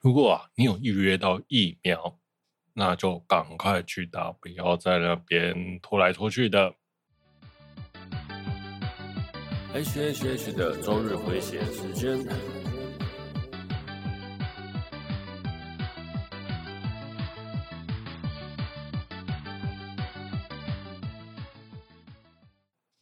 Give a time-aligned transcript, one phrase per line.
[0.00, 2.18] 如果啊，你有预约到疫苗，
[2.72, 6.72] 那就赶快去打，不要在那边拖来拖去的。
[9.74, 12.24] H H H 的周日回血时间。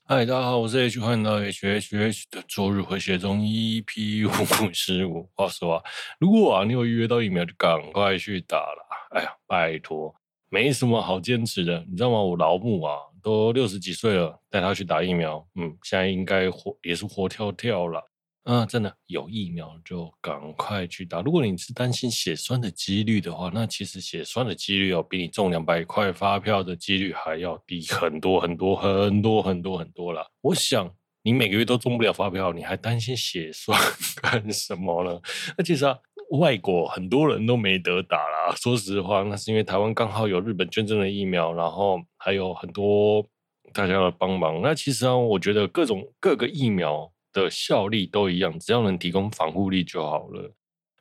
[0.09, 5.29] 嗨，大家好，我是 H，欢迎来到 H H H 的周日回血中 EP 五十五。
[5.35, 5.83] 话实话，
[6.21, 8.87] 如果啊你有预约到疫苗，就赶快去打了。
[9.11, 10.15] 哎呀，拜托，
[10.49, 12.21] 没什么好坚持的，你知道吗？
[12.21, 18.01] 我老母啊都六十几岁了，带她去打疫苗，嗯，现在应该活也是活跳跳了。
[18.47, 21.21] 啊，真的有疫苗就赶快去打。
[21.21, 30.25] 如果你是担心血栓的几率的话，那其实血栓的几率要比你中两百块发票的几率还要低很多很多很多很多很多了。
[30.43, 30.89] 我想
[31.25, 33.77] 你每个月都中不了发票，你还担心血栓
[34.23, 35.21] 干什么呢？
[35.59, 35.99] 那其实啊，
[36.39, 38.55] 外国很多人都没得打啦。
[38.55, 43.27] 说实话，那是因为台湾刚好有日本捐赠的疫苗，然后还有很多
[43.73, 44.63] 大家的帮忙。
[44.63, 47.11] 那其实啊，我觉得各种各个疫苗。
[47.43, 50.55] 的效力都一样，只要能提供防护力就好了，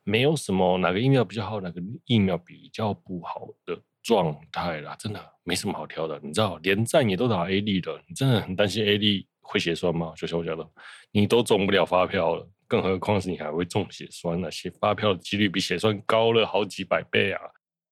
[0.03, 6.19] 没有什么哪个疫苗比较好，哪个疫苗比较不好的状态啦，真的没什么好挑的。
[6.23, 10.13] 你知道，连战也都打 A D 的，你真的很担心 A D 会血栓吗？
[10.15, 10.67] 就像我讲的，
[11.11, 14.51] 你都中不了发票了，更何况是你还会中血栓呢？
[14.51, 17.41] 写发票的几率比血栓高了好几百倍啊！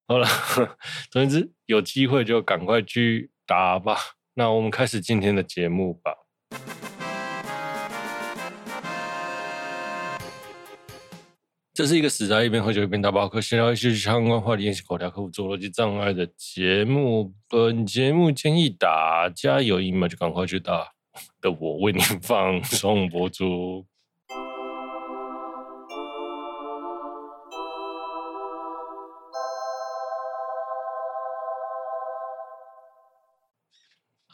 [0.07, 0.27] 好了，
[1.09, 3.97] 总之有机会就赶快去打吧。
[4.33, 6.13] 那我们开始今天的节目吧。
[11.73, 17.33] 这是一个死宅一边喝酒一边打包客，闲聊一些相关话题，练习口条，克服做逻辑障碍的节目。
[17.49, 20.87] 本节目建议大家有疫苗就赶快去打
[21.41, 23.87] 的，我为您放送播出。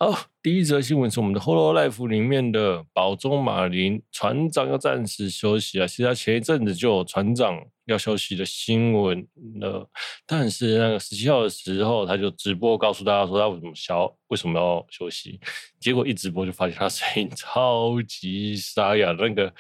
[0.02, 5.86] 好，第一则新闻是我们的《Holo Life》里面的宝中马林船长要暂时休息啊。
[5.86, 9.28] 其实他前一阵子就有船长要休息的新闻
[9.60, 9.86] 了，
[10.26, 15.38] 但是那个十七号的时候，他就直播告诉大家说他为什么消为什么要休息，
[15.82, 19.54] 结果一直播就发现他声音超级沙哑，那个。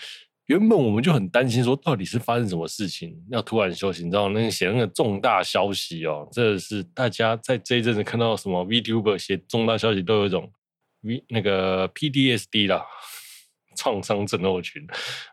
[0.50, 10.52] 原本我们就很担心，说到底是发生什么事情，要突然休息，你知道那个写那个重大消息哦，这是大家在这一阵子看到什么 VTuber 写重大消息都有一种
[11.02, 12.84] V 那个 PDSD 啦，
[13.78, 14.82] 创伤症候群，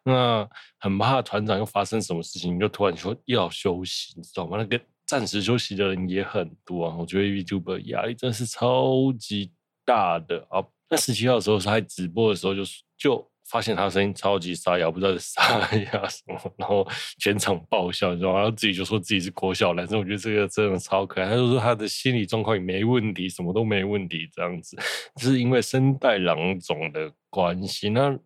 [0.04, 0.46] 那
[0.78, 4.58] 很怕团长又发生什么事情，就突然说要休息，你知道吗？
[4.58, 9.50] 那个暂时休息的人也很多啊，我觉得 VTuber 压力真的是超级
[9.82, 10.62] 大的啊。
[10.90, 12.62] 那十七号的时候，他在直播的时候就
[12.98, 13.30] 就。
[13.48, 15.60] 发现他声音超级沙哑，不知道是沙
[15.92, 16.86] 哑什么，然后
[17.18, 18.38] 全场爆笑，你知道吗？
[18.40, 21.28] 然后自己就说自己是国小男生，我觉得这个真的超可爱。
[21.28, 24.76] 他就说他的心理状况也没问题，什么都没问题，这样子，
[25.18, 27.88] 是因为声带囊肿的关系。
[27.88, 28.18] 那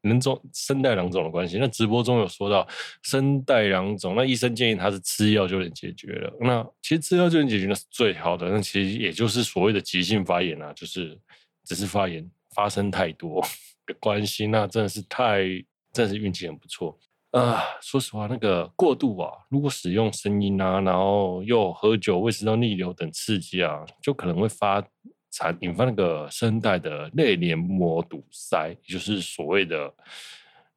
[0.00, 2.66] 人中声带囊肿的关系，那直播中有说到
[3.02, 6.30] 声带囊肿，那医生建议他是吃药就能解决了。
[6.40, 8.48] 那其实吃药就能解决，那是最好的。
[8.48, 11.18] 那其实也就是所谓的急性发炎啊，就是
[11.64, 13.42] 只是发炎发生太多。
[13.86, 15.42] 的关系，那真的是太，
[15.92, 16.98] 真的是运气很不错
[17.30, 17.60] 啊、呃！
[17.80, 24.82] 说实话，那个过度啊，如果使用声音啊，然后又喝酒、胃食道逆流等刺激啊，就可能会发
[25.30, 29.92] 产引发那个声带的内黏膜堵塞，也就是所谓的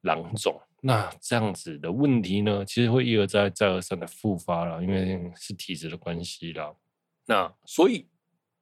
[0.01, 0.59] 囊肿。
[0.81, 6.73] 那这样子的问题呢，其实会一而再、再而三的复发了，因为是体质的关系啦。
[7.25, 8.07] 那所以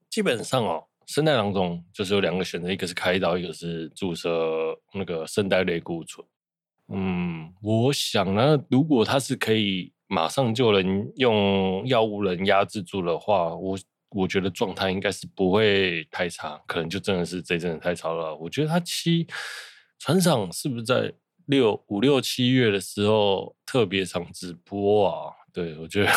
[0.09, 0.87] 基本上哦。
[1.07, 4.29] 声带囊肿就是有两个选择，一个是开刀，一个是注射
[4.93, 6.25] 那个声带类固醇。
[6.87, 13.77] 嗯，我想呢，如果它是可以马上就能用药物能压制住的话，我
[14.09, 18.35] 我觉得状态应该是不会太差，可能就真的是这阵子太吵了。
[18.35, 19.27] 我觉得他七
[19.99, 21.11] 船长是不是在
[21.47, 25.33] 六五六七月的时候特别常直播啊？
[25.51, 26.11] 对，我觉得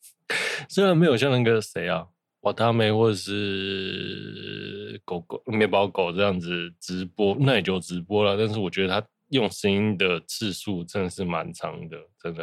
[0.68, 2.08] 虽然没有像那个谁啊。
[2.48, 8.38] 瓦达梅或者是狗狗、面包狗这样子直播，那也就直播了。
[8.38, 12.42] 但是我觉得他用声音的次数真的是蛮长的，真的。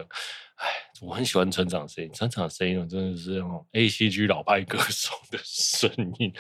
[0.57, 0.67] 哎，
[1.01, 6.31] 我很喜欢船长声音，船长声音真的是那种 A C G 老派歌手的声音。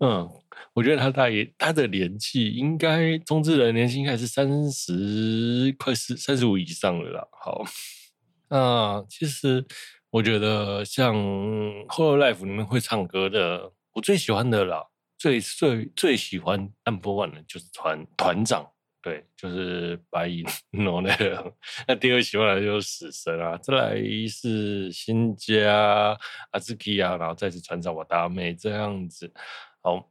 [0.00, 0.28] 嗯，
[0.74, 7.24] 我觉得他大爷他的年纪应该中之人年纪应该是三十快四三十五以上了啦。
[7.40, 7.64] 好，
[8.50, 9.64] 那其实。
[10.10, 11.14] 我觉得像
[11.86, 14.84] 《Hololive》里面会唱歌的，我最喜欢的啦，
[15.16, 18.68] 最最最喜欢 Number One 的就是团团长
[19.02, 21.54] 对，就是白银诺那个。
[21.86, 23.96] 那第二喜欢的就是死神啊，再来
[24.28, 26.18] 是新家
[26.50, 29.32] 阿兹基啊，然后再次船长瓦达美这样子。
[29.80, 30.06] 好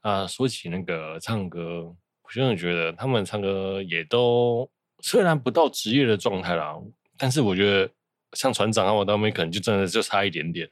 [0.00, 1.84] 啊，说起那个唱歌，
[2.22, 4.68] 我真的觉得他们唱歌也都
[5.00, 6.76] 虽然不到职业的状态啦，
[7.16, 7.90] 但是我觉得
[8.34, 10.68] 像船长啊瓦达美可能就真的就差一点点。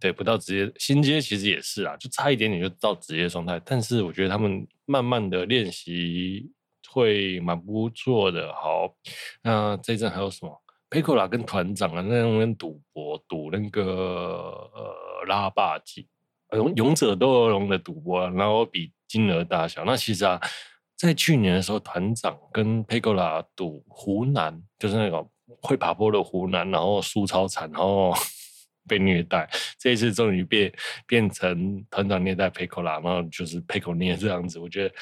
[0.00, 3.60] 对，不到职业，新街其实也是啊，就差一点点就到职业状态。
[3.64, 6.48] 但是我觉得他们慢慢的练习
[6.88, 8.52] 会蛮不错的。
[8.54, 8.94] 好，
[9.42, 10.62] 那这一阵还有什么？
[10.88, 16.08] 佩科拉跟团长啊，那种赌博赌那个呃拉霸机，
[16.52, 19.84] 勇勇者斗恶龙的赌博，然后比金额大小。
[19.84, 20.40] 那其实啊，
[20.96, 25.28] 在去年的时候，团长跟佩科拉赌湖南，就是那个
[25.60, 28.14] 会爬坡的湖南，然后输超惨，然后。
[28.88, 29.46] 被虐待，
[29.78, 30.72] 这一次终于变
[31.06, 34.58] 变成团长虐待佩科拉，然后就是佩科涅这样子。
[34.58, 34.94] 我觉得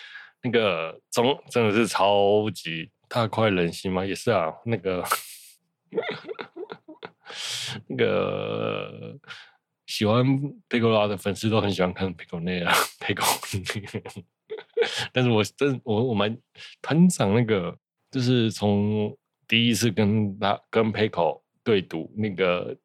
[0.42, 5.04] 那个中真的是超级大快人心嘛，也是啊，那个
[7.86, 9.16] 那个
[9.86, 10.26] 喜欢
[10.68, 14.02] 佩科拉的粉丝都很喜欢看佩科涅啊，佩科涅。
[15.14, 16.36] 但是我真我我们
[16.82, 17.78] 团长那个
[18.10, 19.16] 就是从
[19.48, 22.76] 第一次跟他跟佩科对赌那个。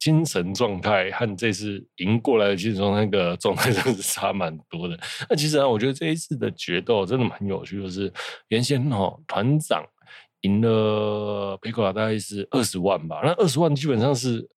[0.00, 4.96] 精神状态和这次赢过来的精神，那个状态真的是差蛮多的。
[5.28, 8.10] 那其实啊，我觉得这一次的决斗真的蛮有趣，就是
[8.46, 9.84] 原先哦团长
[10.42, 14.48] 赢了佩科拉大概是二十万吧，那二十万基本上是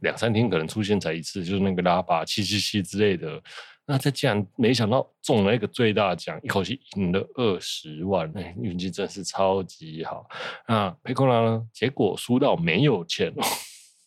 [0.00, 3.42] 两三天可能出现才一次，就是那个拉巴七七七之类的。
[3.90, 10.24] 那他竟然没想到中了一个最大奖，一口气赢了二十万，哎，运气真是超级好。
[10.68, 13.42] 那佩科拉呢，结果输到没有钱哦。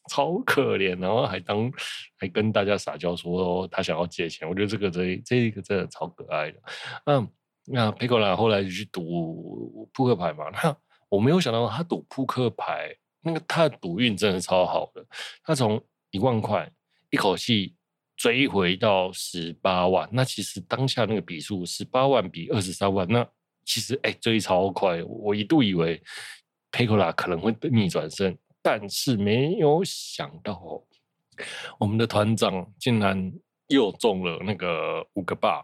[0.10, 1.72] 超可怜，然后还当
[2.18, 6.60] 还跟大家撒娇说哦他想要借钱，我觉得这个这这个真的超可爱的。
[7.06, 7.28] 嗯，
[7.66, 10.76] 那佩科拉后来就去赌扑克牌嘛，那
[11.10, 15.06] 我没有想到他赌扑克牌，那个他的赌运真的超好的，
[15.44, 15.82] 他从
[16.12, 16.70] 一万块
[17.10, 17.74] 一口气
[18.24, 23.28] 追回到十八万，那其实当下那个比数十八万比二十三万，那
[23.66, 26.02] 其实哎追超快，我一度以为
[26.72, 28.34] 佩科拉可能会逆转胜。
[28.62, 30.82] 但是没有想到，
[31.78, 33.30] 我们的团长竟然
[33.68, 35.62] 又中了那个五个八，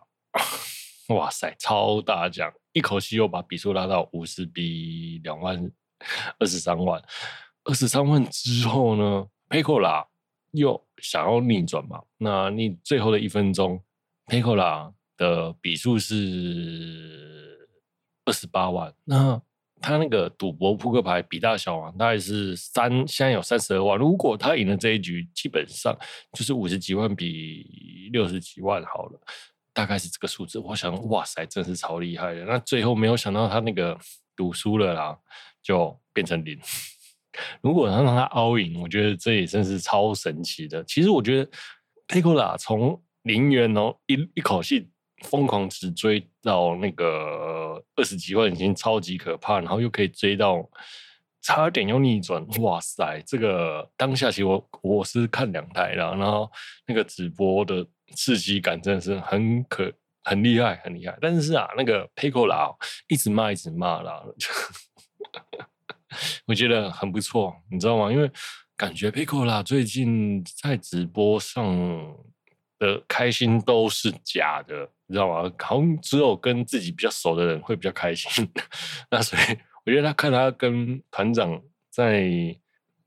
[1.15, 2.51] 哇塞，超大奖！
[2.73, 5.57] 一口气又把比数拉到五十比两万
[6.39, 7.01] 二十三万，
[7.63, 10.05] 二十三万之后呢，佩科拉
[10.51, 12.01] 又想要逆转嘛？
[12.17, 13.81] 那你最后的一分钟，
[14.25, 17.67] 佩科拉的比数是
[18.25, 19.41] 二十八万，那。
[19.81, 23.97] 他那个赌博扑克牌比大小王，大概是三，现在有三十二万。
[23.97, 25.97] 如果他赢了这一局，基本上
[26.33, 29.21] 就是五十几万比六十几万好了，
[29.71, 30.59] 大概是这个数字。
[30.59, 32.43] 我想，哇塞，真是超厉害的。
[32.43, 33.97] 那最后没有想到他那个
[34.35, 35.17] 赌输了啦，
[35.63, 36.59] 就变成零。
[37.61, 40.83] 如果能让他 all in，我觉得这也真是超神奇的。
[40.83, 41.51] 其实我觉得
[42.07, 44.89] 佩科拉从零元哦一一口气。
[45.23, 50.65] 疯狂直追到那个二十几万已经超级可怕，然后又可以追到
[51.41, 53.21] 差点又逆转，哇塞！
[53.27, 56.49] 这个当下其实我我是看两台了，然后
[56.87, 59.91] 那个直播的刺激感真的是很可
[60.23, 61.17] 很厉害很厉害。
[61.19, 62.73] 但是啊，那个佩科拉
[63.09, 64.23] 一直骂一直骂啦，
[66.45, 68.11] 我觉得很不错，你知道吗？
[68.11, 68.29] 因为
[68.75, 72.15] 感觉佩科拉最近在直播上
[72.77, 74.89] 的开心都是假的。
[75.07, 75.51] 你知道吗？
[75.57, 78.47] 好像只有跟自己比较熟的人会比较开心。
[79.09, 82.29] 那所以我觉得他看他跟团长在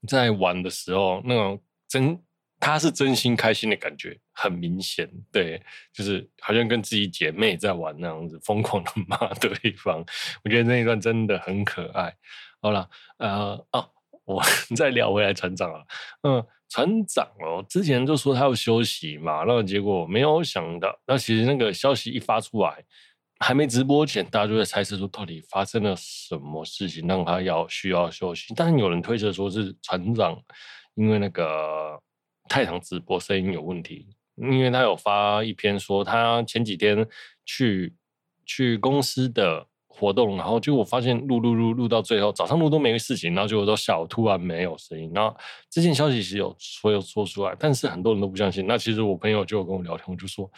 [0.09, 2.21] 在玩的时候，那种真
[2.59, 5.09] 他是真心开心的感觉很明显。
[5.31, 5.63] 对，
[5.93, 10.05] 就是好像跟自己姐妹在玩那样子，疯狂的骂对方。
[10.45, 12.13] 我觉得那一段真的很可爱。
[12.63, 12.89] 好了，
[13.19, 13.91] 呃，哦，
[14.25, 14.43] 我
[14.75, 15.83] 再聊回来船长啊，
[16.23, 16.47] 嗯。
[16.75, 22.83] 船长哦，之前就说他要休息嘛，那结果没有想到，那其实那个消息一发出来，
[23.41, 28.55] 还没直播前，大家就在猜测说到底发生了什么事情让他要需要休息。
[28.57, 30.43] 但是有人推测说是船长
[30.95, 32.01] 因为那个
[32.49, 37.07] 太堂直播声音有问题，因为他有发一篇说他前几天
[37.45, 37.95] 去
[38.47, 39.67] 去公司的。
[39.95, 45.13] 活动，然后结果我发现录录录录到最后，早上录都没事情，然后结果到下午突然没有声音。
[45.15, 45.37] 然后
[45.71, 48.67] 这件消息是有说有说出来，但是很多人都不相信。
[48.67, 50.51] 那其实我朋友就有跟我聊天，我就说，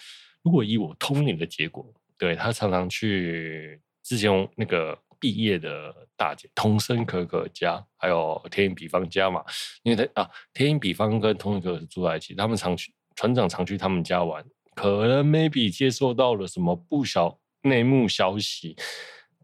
[0.43, 1.85] 如果以我通灵的结果，
[2.17, 9.45] 对，他常常去之前那个毕业的大姐童生可可家，还有天音比方家嘛，
[9.83, 18.77] 因为他啊天音比方跟桐生可可住在一起，他们常去船长常去他们家玩，可能 maybe 接收到了什么不小内幕消息。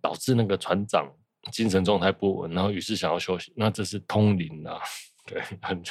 [0.00, 1.10] 导致那个船长
[1.52, 3.52] 精神状态不稳，然后于是想要休息。
[3.56, 4.80] 那这是通灵啊，
[5.26, 5.82] 对，很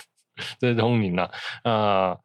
[0.59, 1.31] 这是通灵啊。
[1.63, 2.17] 啊，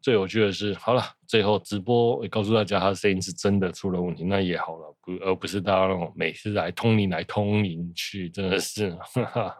[0.00, 9.56] 最有趣的是，好了，最后直播也告诉大家，他的声音是真的出了问题，那也好了，不而不是大家那种每次来通灵来通灵去，真的是， 哈哈。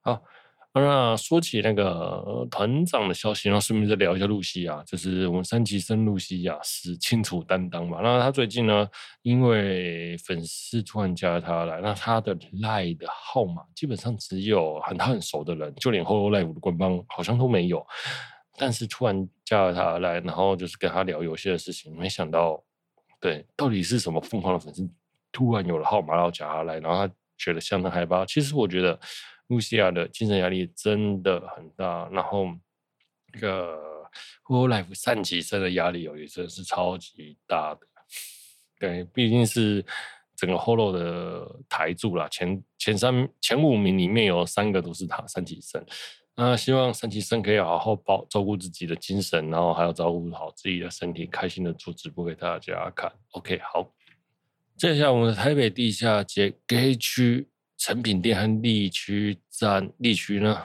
[0.00, 0.22] 好。
[0.74, 7.98] 那说起那个团长的消息，然后顺便再聊一下露西亚，就是我们三级生露西亚是清楚担当嘛。
[8.00, 8.88] 那他最近呢，
[9.22, 17.84] 因为粉丝突然加了他来，那他的 LINE 的号码基本上只有很他很熟的人，就连 Hololive 的官方好像都没有。
[18.56, 22.62] 但是突然加了他来，然后就是跟他聊游戏的事情，没想到，
[23.20, 24.88] 对，到底是什么疯狂的粉丝
[25.32, 28.24] 突然有了号码，然后加他来，然后他觉得相当害怕。
[28.26, 28.96] 其实我觉得。
[29.48, 32.46] 露西亚的精神压力真的很大，然后
[33.32, 33.76] 那个
[34.44, 37.80] Hololive 三级生的压力也真的是超级大的。
[38.78, 39.84] 对，毕竟是
[40.36, 45.84] 整个 Holo 的台柱啦，前前三前五名里面有三个都是他三级生。
[46.36, 53.12] 那希望三级生可以好好保照顾自己的精神，然后还要照顾好自己的身体，开心的做直播给大家看。
[53.32, 53.92] OK，好，
[54.76, 57.48] 接下来我们的台北地下街 K 区。
[57.78, 60.58] 成品店和立区站，立区呢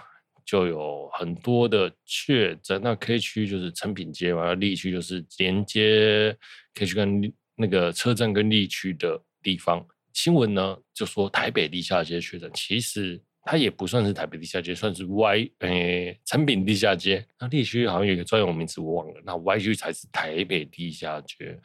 [0.43, 2.81] 就有很多的确诊。
[2.83, 6.35] 那 K 区就是成品街嘛，立区就是连接
[6.73, 9.85] K 区跟那个车站跟立区的地方。
[10.11, 17.25] 新闻呢就说台北地下街确诊，其实它也不算是台北地下街，算是 Y 诶、成、品地下街。
[17.39, 21.59] 那立区好像有一个专有名词我忘了，那 Y 区才是台北地下街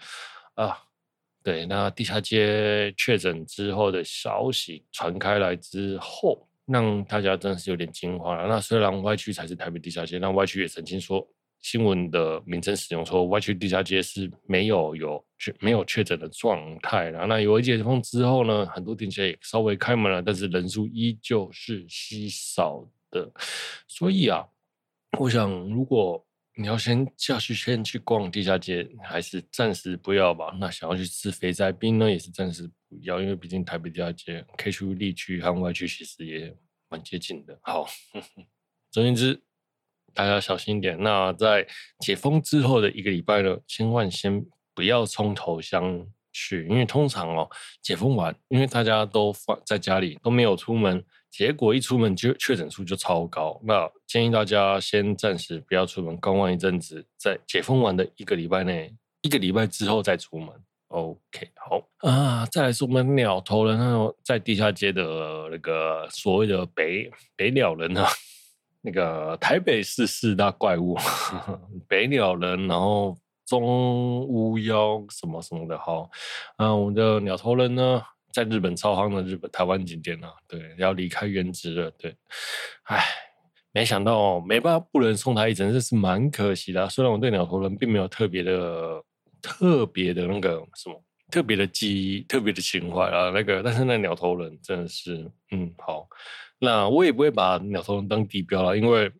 [0.54, 0.78] 啊。
[1.42, 8.46] 对，那地下街确诊之后的消息传开来之后，让大家真是有点惊慌了。
[8.46, 11.26] 那虽然 Y 区才是台北地下街，那 Y 区也曾经说
[11.60, 17.08] 新闻的名称使用说 Y 区地下街是没有有确没有确诊的状态。
[17.08, 23.30] 然后那有一解封之后呢，很多店家也稍微开门了，但是人数依旧是稀少的。
[23.86, 24.44] 所以啊，
[25.18, 26.22] 我想如果。
[26.60, 30.52] 你要先下去，先去逛地下街，还是暂时不要吧？
[30.58, 36.52] 那想要去吃肥宅冰呢，也是暂时不要，因为毕竟台北地下街 K 区、立区和外区其实也
[36.88, 37.56] 蛮接近的。
[37.62, 37.86] 好，
[38.90, 39.40] 总言之，
[40.12, 41.00] 大家小心一点。
[41.00, 41.64] 那在
[42.00, 47.48] 解封之后的一个礼拜呢，千万先不要冲头香去，因为通常哦，
[47.80, 51.04] 解封完，因为大家都放在家里，都没有出门。
[51.30, 58.92] 结果一出门就确诊数就超高，那建议大家先暂时不要出门，观望一阵子，在解封完的一个礼拜内，
[59.22, 60.48] 一个礼拜之后再出门。
[60.88, 68.08] OK，好啊，再来是我们鸟头人，那种在地下街的那个所谓的北北鸟人啊，
[68.80, 70.96] 那个台北市四大怪物，
[71.86, 73.14] 北鸟人，然后
[73.46, 76.10] 中乌妖什么什么的，好，
[76.56, 78.02] 啊，我们的鸟头人呢？
[78.30, 82.14] 在日本超夯的日本台湾景点啊，对，要离开原职了，对，
[82.84, 83.02] 唉，
[83.72, 86.88] 没想到哦，没办法，不能送他一程，这是蛮可惜的。
[86.88, 89.02] 虽然我对鸟头人并没有特别的、
[89.40, 96.06] 特别的那个什么特别的记忆、特别的情怀啊，那个，但是那鸟头人真的是，嗯，好，
[96.58, 99.10] 那我也不会把鸟头人当地标了，因为，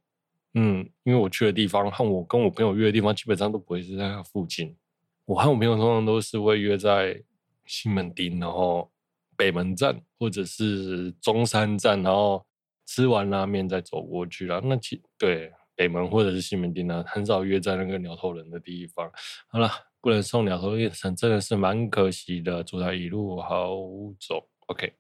[0.55, 4.77] 嗯，因为我去的地方和我跟我朋友约的地方基本上都不会是在那附近，
[5.25, 7.23] 我和我朋友通常都是会约在
[7.65, 8.91] 西门町，然后。
[9.38, 12.45] 北门站或者是中山站，然后
[12.87, 14.61] 吃完拉面再走过去了。
[14.64, 19.09] 那其对北门或者是西门町呢，很少约在那个鸟头人的地方。
[19.47, 22.64] 好了，不能送鸟头一程，真的是蛮可惜的。
[22.64, 23.71] 祝他一路好
[24.18, 24.45] 走。
[24.66, 24.92] OK，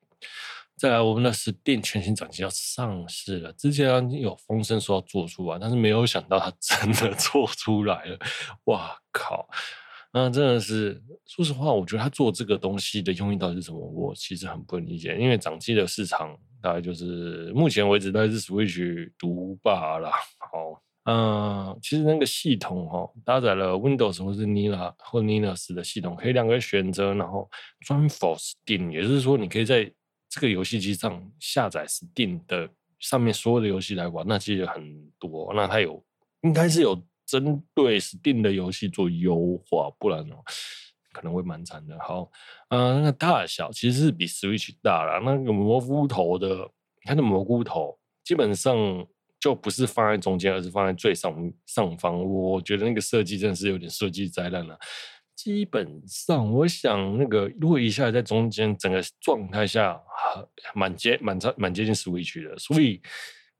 [0.76, 3.52] 再来，我们的 Steam 全新掌机要上市了。
[3.54, 8.18] 之前有风声说要做出来，但是没有想到它真的 做出来了。
[8.66, 9.48] 哇靠！
[10.10, 13.78] 那真的是，说实话，我觉得他做这个东西的用意到底是什么？
[13.78, 15.14] 我其实很不理解。
[15.18, 20.10] 因为掌机的市场大概就是目前为止大概是 Switch 独霸啦。
[20.38, 27.48] 好，嗯，其实那个系统哈，搭载了 Windows 或是 Linux 或 Linux 的系统，可以两个选择，然后
[27.80, 29.92] 专 for Steam，也就是说，你可以在
[30.30, 32.66] 这个游戏机上下载 Steam 的
[32.98, 34.26] 上面所有的游戏来玩。
[34.26, 36.02] 那其实很多，那它有
[36.40, 36.98] 应该是有。
[37.28, 40.42] 针对 Steam 的游戏做优化，不然哦
[41.12, 41.98] 可能会蛮惨的。
[42.00, 42.30] 好，
[42.68, 45.20] 嗯、那个大小其实是比 Switch 大了。
[45.20, 46.70] 那个蘑菇头的，
[47.02, 48.76] 它的蘑菇头基本上
[49.40, 52.24] 就不是放在中间，而是放在最上上方。
[52.24, 54.78] 我觉得那个设计真的是有点设计灾难了。
[55.34, 60.00] 基本上，我想那个如果一下在中间，整个状态下
[60.74, 63.02] 蛮接蛮差蛮接近 Switch 的，所以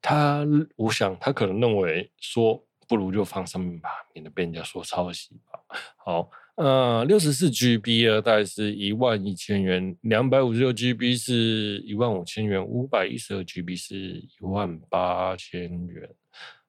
[0.00, 0.46] 他
[0.76, 2.64] 我想他可能认为说。
[2.88, 5.60] 不如就放上面吧，免得被人家说抄袭吧。
[5.98, 16.08] 好，呃，六十四 GB 呢，大概是一万一千元；两百五十六 GB 是一万五千元；五百一十二 GB 是一万八千元。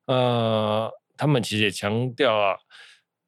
[0.08, 2.58] 呃，他们其实也强调啊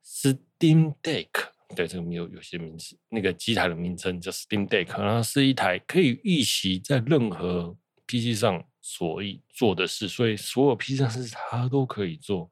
[0.05, 1.29] ，Steam Deck，
[1.75, 12.51] 对，这个没有有些名字，那个机台的名称叫 Steam Deck，然后是一台可以预习在任何 PC 上所以做的事，所以所有 PC 上是它都可以做。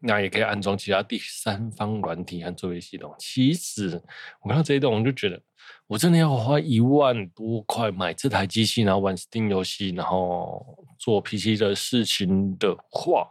[0.00, 3.14] 那也可以安装其他第三方软体和作业系统。
[3.18, 4.02] 其实
[4.40, 5.40] 我看到这一段，我就觉得，
[5.86, 13.28] 我真的要花一万多块买这台机器，然后玩 Steam 游戏，然后做 PC 的事情的话，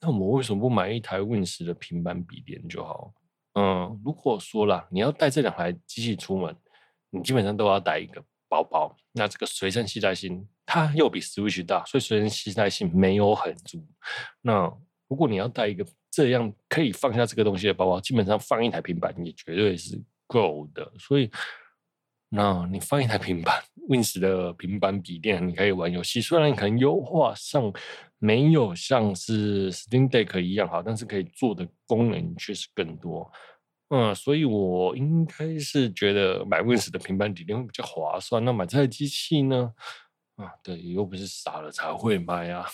[0.00, 3.12] 那我为什么不买一台 Win 十的平板笔电就好？
[3.54, 6.56] 嗯，如果说啦，你要带这两台机器出门，
[7.10, 8.96] 你基本上都要带一个包包。
[9.12, 13.84] 那这个随身携带性，它又比 Switch 大，所以随身携带性没有很足。
[14.40, 14.72] 那
[15.08, 20.92] 如果你要带一个这样可以放下这个东西的包包，基本上放一台平板也绝对是够的。
[20.98, 21.30] 所以，
[22.28, 26.20] 那你放一台平板，Win10 的平板笔电，你可以玩游戏。
[26.20, 27.72] 虽然可能优化上
[28.18, 33.32] 没有像是 Steam Deck 一样好，但是可以做的功能确实更多。
[33.88, 38.44] 嗯，所以我应该是觉得买 Win10 的平板笔电会比较划算。
[38.44, 39.72] 那买这台机器呢？
[40.36, 42.66] 啊，对，又不是傻了才会买啊。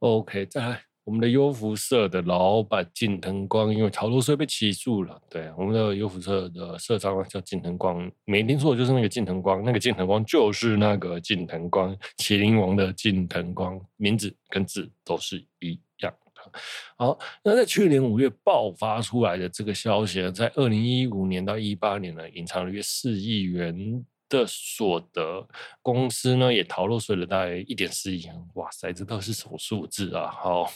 [0.00, 0.89] OK，再来。
[1.10, 5.20] 我们的优福社的老板近藤光因为逃漏税被起诉了。
[5.28, 9.60] 对，我们的优福社的社长叫近藤光，没听错，就是那个近藤光。
[9.64, 16.52] 那个近藤光就是那个近藤光，麒麟王的近藤光，名字跟字都是一样的。
[16.96, 24.06] 好，那在去年五月爆发出来的这个消息呢，在二零一五年到一八年呢，隐藏了约四亿元。
[24.30, 25.46] 的所得，
[25.82, 30.30] 公司呢也逃漏税了大概一点四亿，哇塞，这都是什么数字啊？
[30.30, 30.72] 好，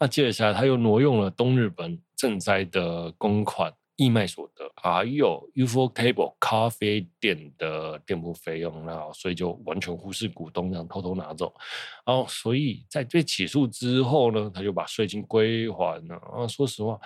[0.00, 11.54] 那接下来他又挪用了东日本赈灾的公款义卖所得，还有 ufotable 咖啡店的店铺费用，那所以就完全忽视股东，这样偷偷拿走。
[12.04, 16.16] 然后，所以在被起诉之后呢，他就把税金归还了。
[16.16, 17.00] 啊，说实话，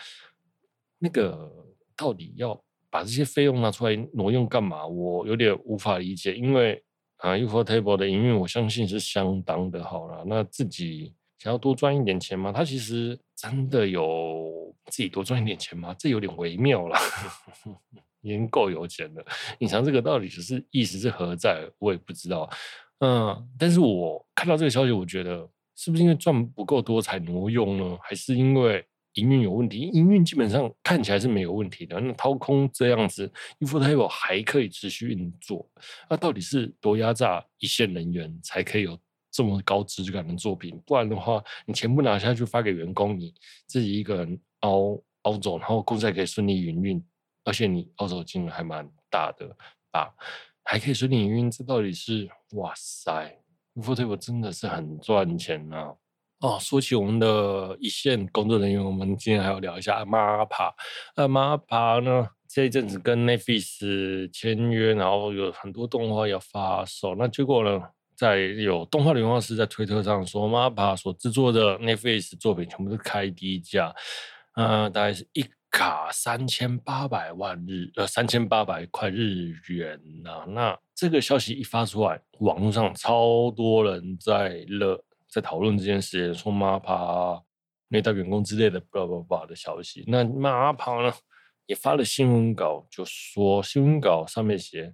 [0.98, 1.52] 那个
[1.94, 2.58] 到底要？
[2.90, 4.84] 把这些费用拿出来挪用干嘛？
[4.84, 6.82] 我有点无法理解，因为
[7.18, 10.24] 啊，ufotable 的营运我相信是相当的好了。
[10.26, 12.50] 那自己想要多赚一点钱吗？
[12.52, 15.94] 他其实真的有自己多赚一点钱吗？
[15.98, 16.98] 这有点微妙了，
[18.22, 19.24] 已经够有钱了。
[19.60, 21.64] 隐藏这个到底只是意思是何在？
[21.78, 22.50] 我也不知道。
[22.98, 27.96] 嗯，但是我看到这个消息，我觉得是不是因为赚不够多才挪用呢？
[28.02, 28.84] 还是因为？
[29.14, 31.98] 营运有问题，营运基本上看起来是没有问题的。
[32.00, 35.68] 那掏空这样子，ufotable 还可以持续运作，
[36.08, 38.98] 那到底是多压榨一线人员才可以有
[39.30, 40.80] 这么高质感的作品？
[40.86, 43.34] 不然的话，你全部拿下去发给员工，你
[43.66, 47.02] 自己一个人熬熬走，然后公司还可以顺利营运，
[47.44, 49.56] 而且你熬走金额还蛮大的
[49.90, 50.14] 吧？
[50.62, 53.36] 还可以顺利营运，这到底是哇塞
[53.74, 55.94] ，ufotable 真的是很赚钱啊！
[56.40, 60.72] 哦，说起我们的一线工作人员，我们今天还要聊一下 MAPA。
[61.14, 67.14] 那，MAPA 呢，这一阵子跟 Netflix 签约，然后有很多动画要发售。
[67.14, 67.82] 那结果呢，
[68.16, 73.94] 在有动画的原画师在推特上说，MAPA 所制作的 Netflix 作品全部都开低价，
[74.54, 80.46] 呃，大概是一卡三千八百万日，呃，三千八百块日元啊。
[80.48, 84.98] 那这个消息一发出来，网络上超多人在热。
[85.30, 87.42] 在讨论这件事，说 MAPPA
[87.88, 90.04] 虐待员工之类的 bla bla bla 的消息。
[90.08, 91.14] 那 ma pa 呢，
[91.66, 94.92] 也发了新闻稿，就说新闻稿上面写，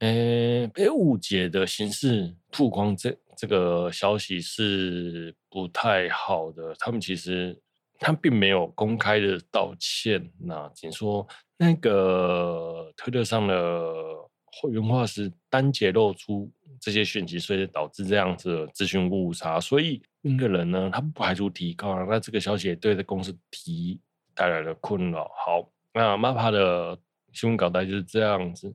[0.00, 6.74] 诶，被误解的形式曝光这这个消息是不太好的。
[6.78, 7.58] 他们其实
[7.98, 13.94] 他并没有公开的道歉，那仅说那个推特上的
[14.70, 16.52] 原话是单节露出。
[16.80, 19.60] 这些讯息，所以导致这样子的资讯误差。
[19.60, 22.06] 所以那个人呢，他不排除提高啊。
[22.08, 24.00] 那这个消息也对这公司提
[24.34, 25.30] 带来了困扰。
[25.44, 26.98] 好，那 MAPA 的
[27.32, 28.74] 新闻稿带就是这样子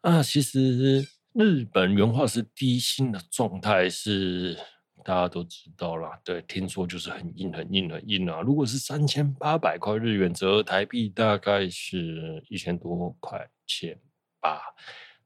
[0.00, 0.22] 啊。
[0.22, 1.00] 其实
[1.32, 4.56] 日本原画师低薪的状态是
[5.04, 6.18] 大家都知道啦。
[6.24, 8.40] 对，听说就是很硬、很硬、很硬啊。
[8.40, 13.98] 如果是三千八百块日元，折合台币大概是一千多块钱
[14.40, 14.60] 吧。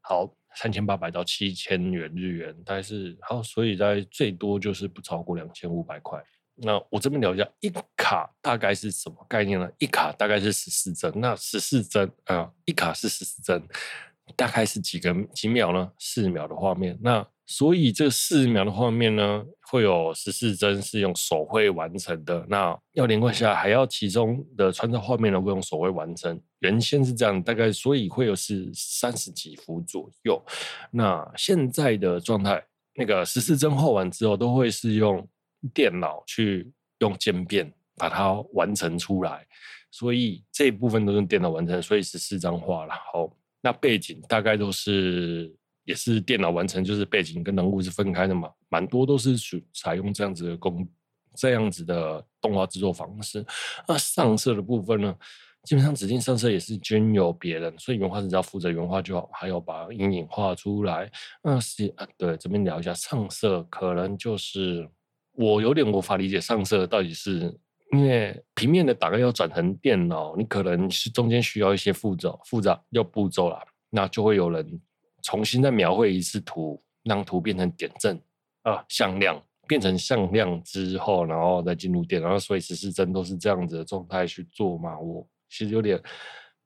[0.00, 0.34] 好。
[0.56, 6.22] 三千八百到七千元日元，大概是好，所以在最多就是不超过两千五百块。
[6.62, 9.66] 那我这边聊一下，一卡大概是什么概念呢？
[9.78, 13.62] 一卡大概是十四帧，那十四帧啊，一卡是十四帧，
[14.36, 15.90] 大概是几个几秒呢？
[15.98, 16.98] 四秒的画面。
[17.00, 22.44] 那所以这四秒的画面呢，会有十四帧是用手绘完成的。
[22.48, 26.38] 那要连贯下来，还要其中的穿插画面呢，会用手绘完成。
[26.60, 30.42] 原先是这样，大概所以会有是三十几幅左右。
[30.90, 32.62] 那现在的状态，
[32.94, 35.26] 那个十四帧画完之后，都会是用
[35.74, 39.46] 电脑去用渐变把它完成出来。
[39.90, 42.94] 所以这一部分都是用电脑完成，所以十四张画了。
[43.12, 43.28] 好，
[43.60, 45.52] 那背景大概都是
[45.84, 50.88] 也是电脑完成，就是背景跟人物是分开的嘛，蛮多都是属采用这样子的工
[51.34, 53.44] 这样子的动画制作方式。
[53.88, 55.16] 那上色的部分呢，
[55.64, 61.10] 基本上指定上色也是均由别人，所以原画只要负责原画就好，还有把阴影画出来。
[61.42, 64.88] 那是啊，对，这边聊一下上色，可能就是
[65.32, 67.58] 我有点无法理解上色到底是。
[67.92, 74.80] 因为平面的档案要转成电脑，你可能是中间需要一些复杂复杂要步骤啦，那就会有人
[75.24, 78.16] 重新再描绘一次图，让图变成点阵
[78.62, 84.96] 啊向量，变成向量之后，然后再进入电脑，所以十四帧都是这样子的状态去做嘛。
[84.96, 86.00] 我其实有点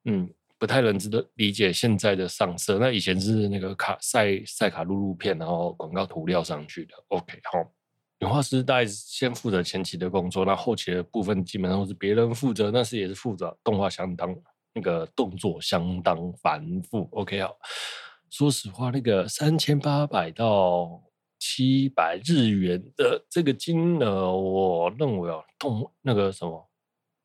[0.05, 6.95] 嗯不太能知道理解现在的上色，那以前是那个卡赛赛卡录录片，然后广告涂料上去的。
[7.09, 7.73] OK，好。
[8.21, 14.35] 原画师大概先负责前期的工作，那后期的部分基本上是别人负责，但是也是负责动画相当
[14.73, 17.07] 那个动作相当繁复。
[17.11, 17.55] OK 好，
[18.31, 21.03] 说实话，那个三千八百到
[21.39, 26.71] 七百日元的这个金额，我认为啊，动那个什么，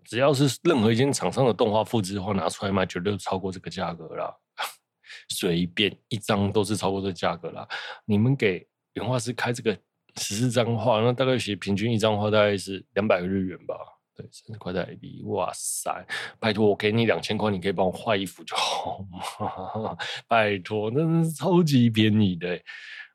[0.05, 4.33] 只要是任何一间厂商的动画复制的话，拿出来卖，绝对超过这个价格啦。
[5.29, 7.67] 随便一张都是超过这个价格啦。
[8.05, 9.77] 你们给原画师开这个。
[10.17, 13.75] 十四张画，那大概写平均一张画大概是两百个日元吧，
[14.15, 15.21] 对，三十块台币。
[15.25, 16.05] 哇塞，
[16.39, 19.95] 拜托我给你两千块，你可以帮我画一幅就好吗？
[20.27, 22.59] 拜托，那是超级便宜的，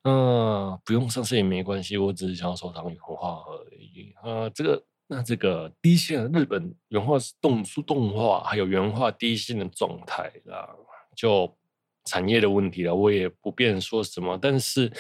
[0.04, 4.14] 嗯，不用上色也没关系，我只是想要收藏原画而已。
[4.22, 10.68] 啊，这个那这个第一线日本原画是动动画，还有原画第一线的状态啦，
[11.16, 11.56] 就
[12.04, 14.92] 产业的问题了，我也不便说什么，但是。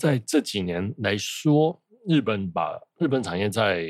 [0.00, 3.86] 在这几年来说，日本把日本产业在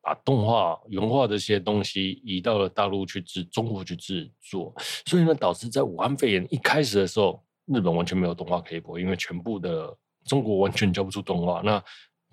[0.00, 4.72] 把动画、原画这些东西移到了大陆去制，中国去制作，
[5.04, 9.92] 所以呢，导致在武汉肺炎一开始的时候，日本完全没有动画可以播，因为全部的
[10.26, 11.82] 中国完全交不出动画，那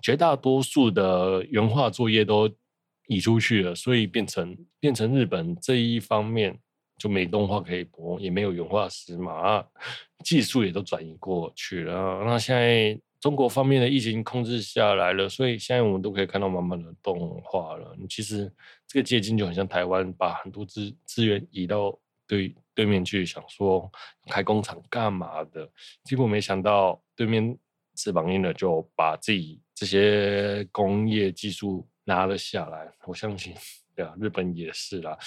[0.04, 2.50] 绝大多数的原画作业都
[3.08, 6.60] 移出去了，所以变成变成日本这一方面。
[6.96, 9.66] 就没动画可以播，也没有原画师嘛，
[10.24, 12.22] 技术也都转移过去了。
[12.24, 17.96] 那现在中国方面的疫情控制下来了，所以现在我们都可以看到慢慢的动画了。
[18.08, 18.50] 其实
[18.86, 23.90] 这个接近就很像台湾把很多资资源移到对对面去，想说
[24.30, 25.68] 开工厂干嘛的，
[26.04, 27.58] 结果没想到对面
[27.96, 32.90] 翅膀硬了，就把自己这些工业技术拿了下来。
[33.06, 33.54] 我相信，
[33.94, 35.18] 对啊，日本也是啦。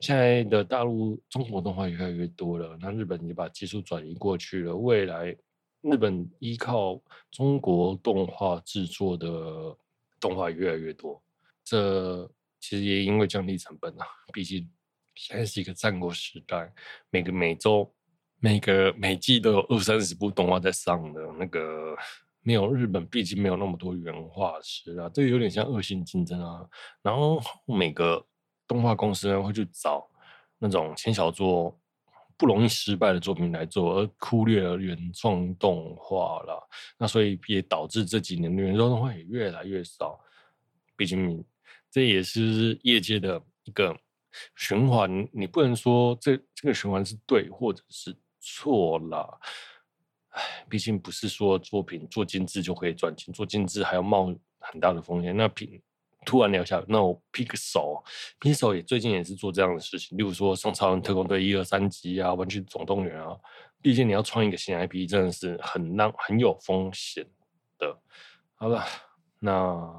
[0.00, 4.74] 现在的大陆中国动画越来越多了，那日本也把技术转移过去了。
[4.74, 5.36] 未来
[5.80, 9.28] 日本依靠中国动画制作的
[10.18, 11.22] 动画越来越多，
[11.64, 14.06] 这其实也因为降低成本啊。
[14.32, 14.68] 毕竟
[15.14, 16.72] 现在是一个战国时代，
[17.10, 17.88] 每个每周、
[18.40, 21.96] 每个每季都有二三十部动画在上的，那个
[22.42, 26.66] 没有日本，毕竟没有那么多原画师啊，这有点像恶性竞争啊。
[27.02, 28.24] 然后 每个。
[28.64, 30.08] 动画公司呢会去找
[30.56, 31.78] 那种前小作
[32.38, 36.66] 不容易失败的作品来做，而忽略了原创动画了。
[36.96, 40.18] 那所以也导致这几年的原创动画也越来越少。
[40.96, 41.44] 毕竟
[41.90, 43.94] 这也是业界的一个
[44.56, 49.38] 循环，你不能说这这个循环是对或者是错了。
[50.32, 54.26] 唉，毕竟不是说作品做精致就可以赚钱，做精致还要冒
[54.58, 55.34] 很大的风险。
[55.36, 55.80] 那品。
[56.24, 63.36] 突然聊下，那我 Pixel，Pixel 也最近也是做这样的事情，例如说像《超人特工队》一二三集啊，《玩具总动员》啊，
[63.80, 67.26] 毕竟你要创一个新 IP，真的是很浪很有风险
[67.76, 67.98] 的。
[68.54, 68.84] 好了，
[69.40, 69.92] 那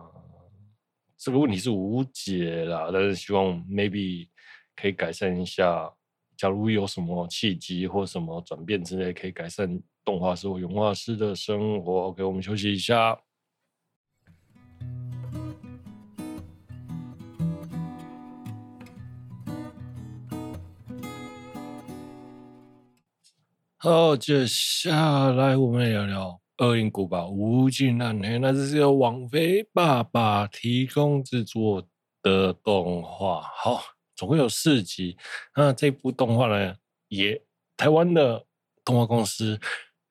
[1.17, 4.29] 这个问题是无解啦，但是希望 maybe
[4.77, 5.91] 可以改善一下。
[6.37, 12.07] 假如有什么契机或什么转变之类，可以改善动画师或原画师的生活。
[12.07, 13.17] OK，我们休息一下。
[23.77, 28.35] 好，接下来我们聊聊《恶灵古堡：无尽暗黑》。
[28.39, 31.85] 那这是由王菲爸爸提供制作
[32.21, 33.41] 的动画。
[33.41, 33.81] 好，
[34.15, 35.17] 总共有四集。
[35.53, 36.73] 那这部动画呢，
[37.09, 37.41] 也
[37.75, 38.45] 台湾的
[38.85, 39.59] 动画公司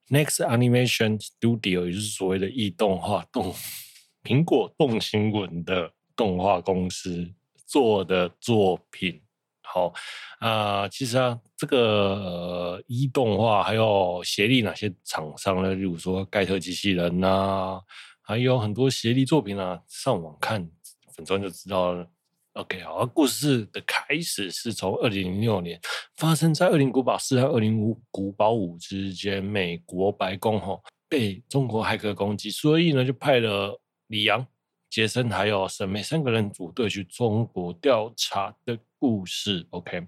[0.09, 3.55] Next Animation Studio，也就是所谓的异动画动
[4.23, 7.33] 苹果动新闻的动画公司
[7.67, 9.21] 做的作品。
[9.65, 9.93] 好
[10.39, 15.75] 啊、其实啊，这个一、呃、动画还有协力哪些厂商呢？
[15.75, 17.81] 例如说盖特机器人呐、啊，
[18.21, 20.69] 还有很多协力作品啊，上网看
[21.15, 22.07] 粉砖就知道了。
[22.55, 25.81] OK，好，故事的开始是从二零零六年
[26.17, 34.47] 发生在二零古堡四和二零五古堡五之间，美国白宫哈被中国骇客攻击，所以呢就派了李阳、
[34.91, 39.67] 杰森还有沈梅三个人组队去中国调查的故事。
[39.71, 40.07] OK，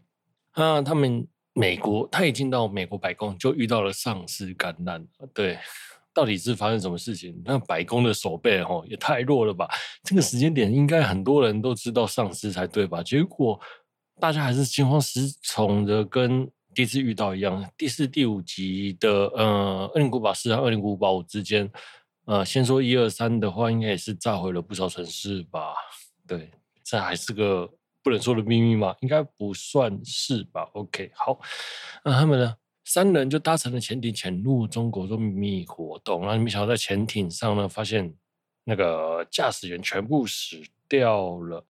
[0.50, 5.58] 啊，他们美国他一进到美国白宫就遇到了丧尸感染，对。
[6.14, 7.42] 到底是发生什么事情？
[7.44, 9.68] 那白宫的守备吼也太弱了吧？
[10.04, 13.02] 这个时间点应该很多人都知道丧尸才对吧？
[13.02, 13.60] 结果
[14.20, 17.68] 大家还是惊慌失措的，跟第一次遇到一样。
[17.76, 21.68] 第四、第五集的呃，二零古堡四和恶灵古堡五之间，
[22.26, 25.74] 呃，先说一二三的话，应该也是炸毁了不少城市吧？
[26.28, 26.50] 对，
[26.84, 27.68] 这还是个
[28.02, 28.94] 不能说的秘密吗？
[29.00, 31.38] 应该不算是吧？OK，好，
[32.04, 32.54] 那他们呢？
[32.84, 38.14] 三人就搭乘了潜艇潜入中国做秘密活动，然后没想到在潜艇上呢，发现
[38.62, 41.64] 那个驾驶员全部死掉了。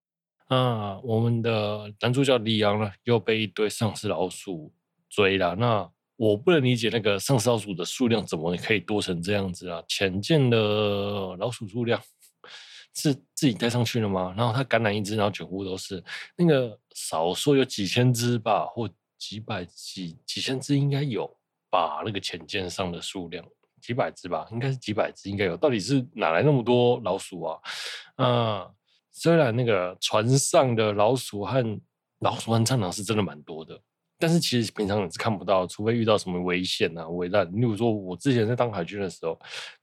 [0.47, 4.73] 啊，我们的男主角李阳呢，又被一堆丧尸老鼠
[5.09, 5.55] 追了。
[5.55, 9.81] 那我不能理解那个丧尸老鼠的数量怎么可以多成这样子啊？
[9.87, 12.01] 潜舰的老鼠数量
[12.93, 14.33] 是自己带上去了吗？
[14.37, 16.03] 然后他感染一只，然后全部都是
[16.35, 18.89] 那个少说有几千只吧，或。
[19.17, 21.25] 几百几几千只应该有
[21.69, 23.45] 吧，那个潜舰上的数量
[23.81, 25.55] 几百只吧，应该是几百只应该有。
[25.55, 27.59] 到底是哪来那么多老鼠啊？
[28.15, 28.71] 啊，
[29.11, 31.81] 虽然那个船上的老鼠和
[32.19, 33.79] 老鼠和蟑螂是真的蛮多的，
[34.17, 37.45] 但是其实平常你是看不到，除非遇到什么危险啊、危难。
[37.51, 39.39] 例如说，我之前在当海军的时候，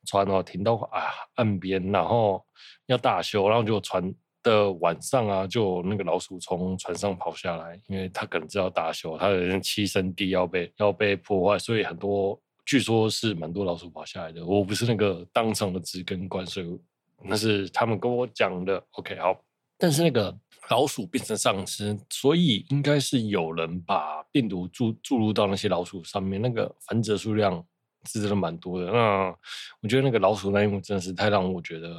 [0.06, 2.44] 船哦停到啊岸边，然后
[2.86, 4.12] 要大修，然后就船。
[4.42, 14.44] 的晚上啊，就那个老鼠从船上跑下来，因为他可能知道大修，他的栖身地要被要被破坏，所以很多据说是蛮多老鼠跑下来的。
[14.44, 16.80] 我不是那个当场的值更官，所以
[17.22, 18.82] 那是他们跟我讲的。
[18.92, 19.40] OK，好，
[19.78, 20.36] 但是那个
[20.70, 27.64] 老鼠变成丧尸，所以应该是有人把病毒注注入到那些老鼠上面，那个繁殖数量
[28.06, 28.90] 是真的蛮多的。
[28.90, 29.36] 那
[29.80, 31.90] 我觉得那个老鼠那一幕真的是太让我觉得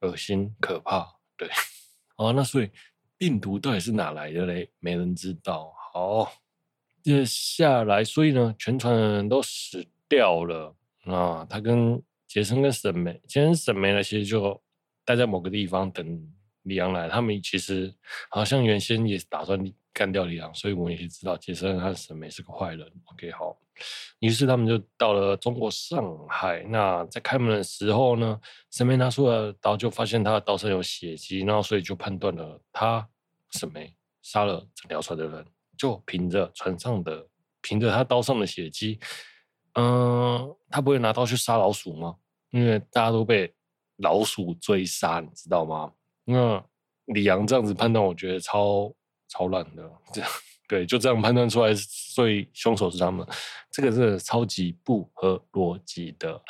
[0.00, 1.15] 恶心可怕。
[1.36, 1.48] 对，
[2.16, 2.70] 哦，那所以
[3.18, 4.70] 病毒到底是哪来的嘞？
[4.78, 5.72] 没人知道。
[5.92, 6.32] 好，
[7.02, 11.46] 接下来，所以呢，全船的人都死掉了啊。
[11.48, 14.62] 他跟杰森跟沈梅，杰森沈梅呢，其实就
[15.04, 17.08] 待在某个地方等李阳来。
[17.08, 17.94] 他们其实
[18.28, 19.58] 好像原先也打算
[19.96, 22.86] 干掉李阳，所以我们也知道杰森和沈梅是个坏人。
[23.06, 23.56] OK，好。
[24.18, 26.62] 于是他们就到了中国上海。
[26.64, 28.38] 那在开门的时候呢，
[28.70, 33.08] 沈梅拿出了刀，就发现他的刀上有血迹，然后所以就判断了他
[33.52, 35.46] 沈梅杀了整条船的人，
[35.78, 37.26] 就凭着船上的，
[37.62, 39.00] 凭着他刀上的血迹，
[39.76, 42.16] 嗯，他不会拿刀去杀老鼠吗？
[42.50, 43.50] 因为大家都被
[43.96, 45.90] 老鼠追杀，你知道吗？
[46.24, 46.62] 那
[47.06, 48.92] 李阳这样子判断，我觉得超
[49.28, 50.30] 超烂的，这样。
[50.68, 53.24] 对，就这样判断出来，所以凶手是他们，
[53.70, 56.42] 这个是超级不合逻辑的。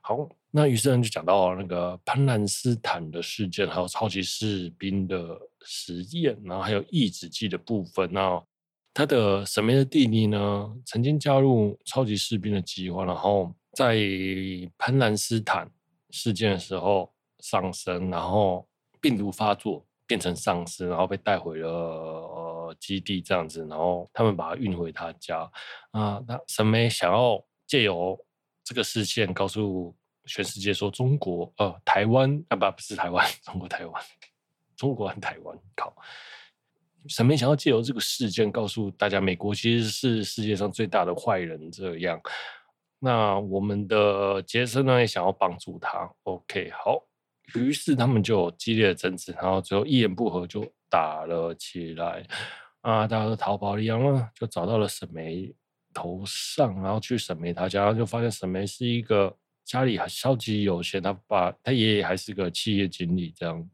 [0.00, 8.08] 好，那于是呢就讲到那个潘兰斯坦的事件，还有超级士兵的实验，然后还有抑制剂的部分。
[8.12, 8.40] 那
[8.92, 13.98] 他的沈梅的弟弟呢，曾经加入超级士兵的计划，然后在
[14.78, 15.68] 潘兰斯坦
[16.10, 18.68] 事件的时候上升，然后
[19.00, 19.84] 病毒发作。
[20.06, 25.50] 变成丧尸，然后被带回了、呃、基地这样子，然后他们把他运回他家
[25.92, 26.22] 啊。
[26.26, 28.18] 那沈梅想要借由
[28.62, 29.94] 这个事件告诉
[30.26, 34.02] 全世界说，中国呃台湾啊不不是台湾，中国台湾，
[34.76, 35.94] 中国和台湾靠。
[37.06, 42.20] 沈梅想要借由这个事件告诉大家，美国其实是世界上最大的坏人这样。
[42.98, 46.10] 那我们的杰森呢也想要帮助他。
[46.22, 47.02] OK，好。
[47.54, 52.26] 于是他们就有激烈的争执，然后最后一言不合就打了起来。
[52.80, 55.50] 啊，大家都逃跑了，然后就找到了沈梅
[55.94, 63.66] 头上，然后去沈梅他家，然后就发现沈梅是一个家里还超级有钱，他爸他爷爷还是个企业经理，这样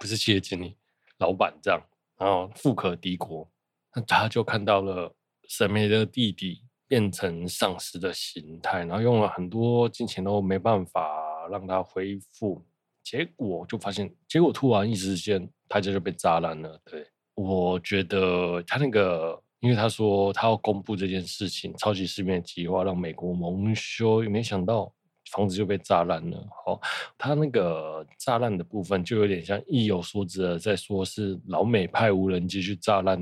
[0.00, 0.76] 不是企业经理，
[1.18, 1.80] 老板这样，
[2.18, 3.48] 然后富可敌国。
[3.94, 5.14] 那他就看到了
[5.48, 12.66] 沈梅的弟弟变成丧尸的形态，然后用了很多金钱都没办法让他恢复。
[13.06, 16.76] 结果就发现，结果突然一时间，他家就被炸烂了。
[16.84, 24.92] 对，我觉得他那个，因为他说他要公布这件事情，超级士兵的计划让美国蒙羞，也没想到
[25.30, 26.48] 房子就被炸烂了。
[26.64, 26.80] 好，
[27.16, 33.16] 他那个炸烂的部分就有点像意有所指的在说，是老美派无人机去炸烂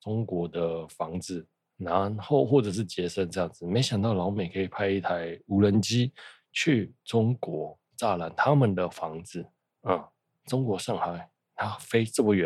[0.00, 1.46] 中国的房子，
[1.76, 3.64] 然后或者是杰森这样子。
[3.64, 6.10] 没想到老美可以派一台无人机
[6.50, 9.44] 去中国炸烂他们的房子，
[9.82, 10.02] 嗯，
[10.46, 12.44] 中国上海，然后飞这么远，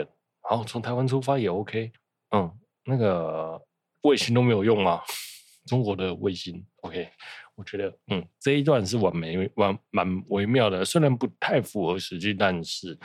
[0.51, 1.93] 然后从台湾出发也 OK，
[2.31, 2.51] 嗯，
[2.87, 3.61] 那个
[4.01, 5.03] 卫星都没有用吗？
[5.67, 7.09] 中国的卫星 OK，
[7.55, 12.99] 我觉得嗯这一段是完美完蛮微妙的，虽然不太符合实际，但是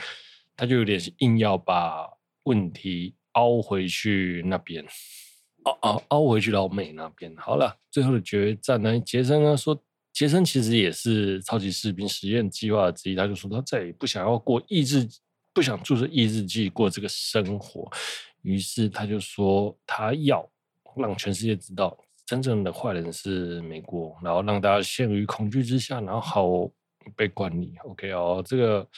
[0.56, 2.10] 他就有点硬要把
[2.44, 4.84] 问题凹回去那边，
[5.64, 7.36] 凹凹凹回去老美那边。
[7.36, 9.00] 好了，最后的决战呢？
[9.02, 9.80] 杰森呢说，
[10.18, 15.08] 杰森其实也是超级士兵实验计划之一，他就说他再也不想要过抑制，
[15.54, 17.88] 不想注射抑制剂过这个生活，
[18.42, 20.50] 于是他就说他要
[20.96, 21.96] 让全世界知道。
[22.26, 26.68] 真正的坏人是美国，然后让大家陷于恐惧之下，然后好
[27.16, 27.76] 被管理。
[27.84, 28.90] OK 哦，这个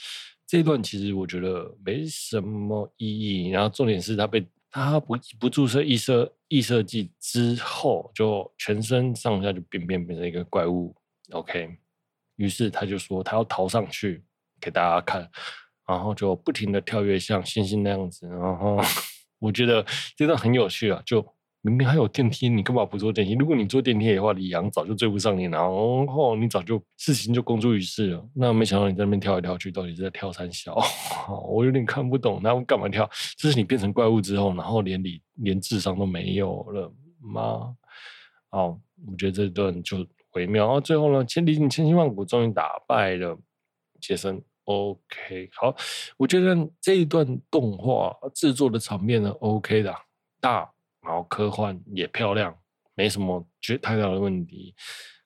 [0.47, 3.49] 这一段其实我觉得没什么意义。
[3.49, 10.95] 然后重点是他被他不不注射抑射抑射剂之后，就全身上下就变变变成一个怪物。
[11.31, 11.77] OK，
[12.35, 14.23] 于是他就说他要逃上去
[14.59, 15.29] 给大家看，
[15.87, 18.27] 然后就不停的跳跃像星星那样子。
[18.27, 18.79] 然后
[19.39, 21.25] 我觉得这段很有趣啊，就。
[21.61, 23.33] 明明还有电梯，你干嘛不坐电梯？
[23.33, 28.29] 如果你坐电梯的话，李阳早就追不上你，然后你早就事情就公诸于世了。
[28.33, 30.73] 那没想到你在那边跳来跳去，到底是在跳三小？
[31.49, 33.07] 我有点看不懂，那我干嘛跳？
[33.35, 36.89] 这是你变成怪物之后，然后连理连智商都没有了
[37.19, 37.75] 吗？
[38.51, 38.67] 好，
[39.05, 39.97] 我觉得这段就
[40.33, 40.65] 微妙。
[40.65, 43.37] 然后最后呢，千里千辛万苦终于打败了
[43.99, 44.41] 杰森。
[44.65, 45.75] OK，好，
[46.17, 49.95] 我觉得这一段动画制作的场面呢，OK 的
[50.39, 50.71] 大。
[51.01, 52.55] 然后科幻也漂亮，
[52.93, 54.75] 没什么绝太大的问题。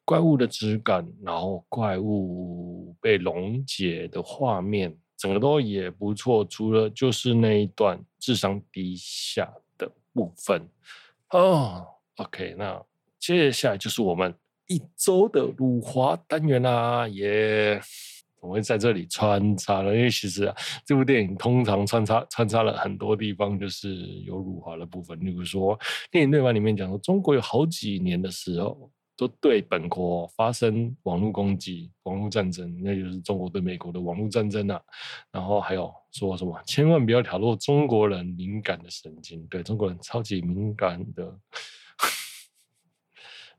[0.05, 6.45] 怪物的质感，然后怪物被溶解的画面，整个都也不错。
[6.45, 10.69] 除了就是那一段智商低下的部分
[11.31, 11.85] 哦。
[12.17, 12.81] OK，那
[13.19, 14.33] 接下来就是我们
[14.67, 17.81] 一周的辱华单元啦，耶！
[18.41, 23.95] 我会在这里穿插了，因为其实啊，这部电影通常穿插穿插了很多地方，就是
[24.25, 25.17] 有辱华的部分。
[25.21, 25.79] 例如说，
[26.11, 34.77] 电影对白里面讲说，中国有好几年的时候都对本国发生网络攻击、网络战争，那就是中国对美国的网络战争啊。
[35.31, 41.33] 然后还有说什么，千万不要挑拨中国人敏感的神经，对中国人超级敏感的。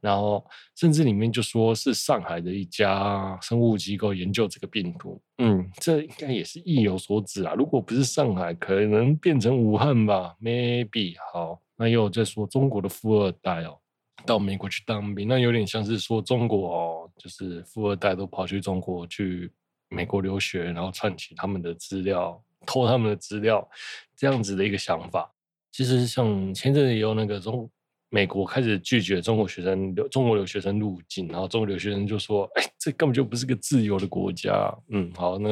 [0.05, 0.45] 然后，
[0.77, 5.19] 甚至里面就说是上海的一家生物机构研究这个病毒。
[5.38, 7.55] 嗯，这应该也是意有所指啊。
[7.55, 11.17] 如果不是上海，可能变成武汉吧？Maybe。
[11.33, 13.79] 好，那又在说中国的富二代哦，
[14.27, 19.51] 到美国去当兵，那有点像是说中国哦，就是富二代都跑去中国去
[19.88, 23.67] 美国留学，然后串起他们的资料，偷他们的资料，
[24.14, 25.33] 这样子的一个想法。
[25.73, 27.71] 其实像前阵子也有那个中。
[28.14, 35.50] 美国开始拒绝中国学生留中国留学生入境，然后中国留学生就说：“哎，这根本就不是个自由的国家。”嗯，好，那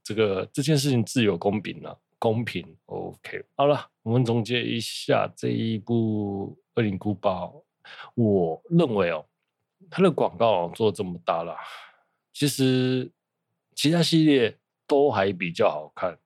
[0.00, 2.64] 这个这件事情自由公平了，公平。
[2.86, 7.52] OK，好了，我们总结一下这一部《恶灵古堡》，
[8.14, 9.26] 我认为哦，
[9.90, 11.56] 它的广告做这么大了，
[12.32, 13.10] 其实
[13.74, 16.16] 其他系列都还比较好看，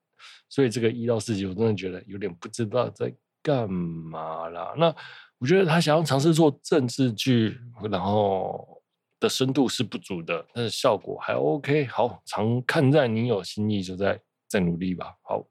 [0.51, 3.11] 所以这个一到四集我真的觉得有点不知道在
[3.43, 4.75] 干嘛啦。
[4.77, 4.95] 那。
[5.39, 7.59] 我觉得他想要尝试做政治剧，
[7.91, 8.83] 然后
[9.21, 11.87] 的深度是不足的，但是效果还 OK。
[11.87, 15.15] 好，常看在你有新意，就在再努力吧。
[15.23, 15.47] 好，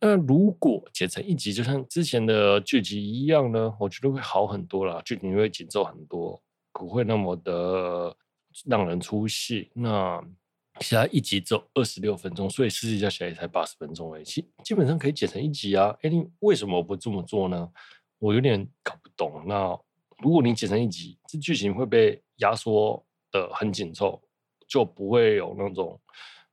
[0.00, 8.16] 那如果剪成一集，就像之前的剧集一样呢，我觉得会好很多啦，剧情会紧凑很多，不会那么的
[8.66, 9.70] 让人出戏。
[9.74, 10.20] 那
[10.80, 15.96] 其他一集只有二十六分钟，所以实际加起来也才八十分钟诶，基基本上可以剪成一集啊。
[16.02, 17.68] 哎，你为什么不这么做呢？
[18.24, 19.44] 我有点搞不懂。
[19.46, 19.78] 那
[20.22, 24.18] 如果你剪成一集，这剧情会被压缩的很紧凑，
[24.66, 26.00] 就不会有那种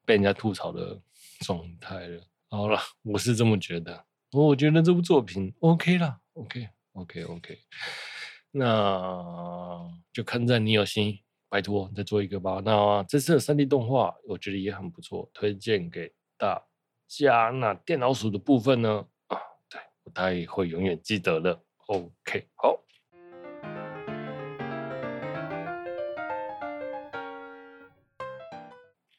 [0.06, 1.00] 被人家吐槽的
[1.46, 2.22] 状态了。
[2.50, 4.06] 好了，我是这么觉得。
[4.34, 7.58] 我觉得这部作品 OK 了，OK，OK，OK。
[8.52, 12.62] 那就看在你有心，拜托再做一个吧。
[12.66, 16.62] 那这次的三 D 动画，我觉得也很不错，推荐给大
[17.08, 17.50] 家。
[17.50, 19.06] 那电脑鼠的部分呢？
[20.04, 21.62] 不太会永远记得了。
[21.88, 22.80] OK，好。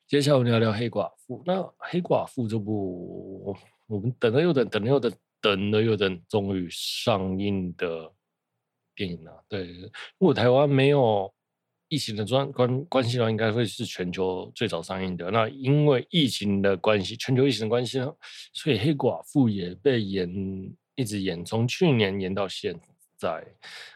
[0.06, 1.42] 接下来我们聊聊黑寡妇。
[1.46, 3.56] 那黑寡妇这部
[3.86, 8.12] 我们等了又等，等了又等，等了又等，终于上映的
[8.94, 9.44] 电影了。
[9.48, 9.66] 对，
[10.18, 11.32] 如果台湾没有
[11.92, 15.30] 疫情的关关关系的话，应该会是全球最早上映的。
[15.30, 18.10] 那因为疫情的关系，全球疫情的关系呢，
[18.54, 20.72] 所以黑寡妇也被延。
[20.94, 22.78] 一直演，从去年演到现
[23.16, 23.42] 在。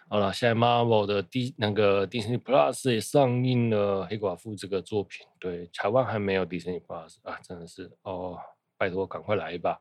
[0.08, 5.26] 好了，现在 Marvel 的 D 那个 Disney Plus 也上映了黑寡妇这个作品。
[5.38, 8.38] 对，台湾还没有 Disney Plus 啊，真的是哦，
[8.78, 9.78] 拜托赶快来吧！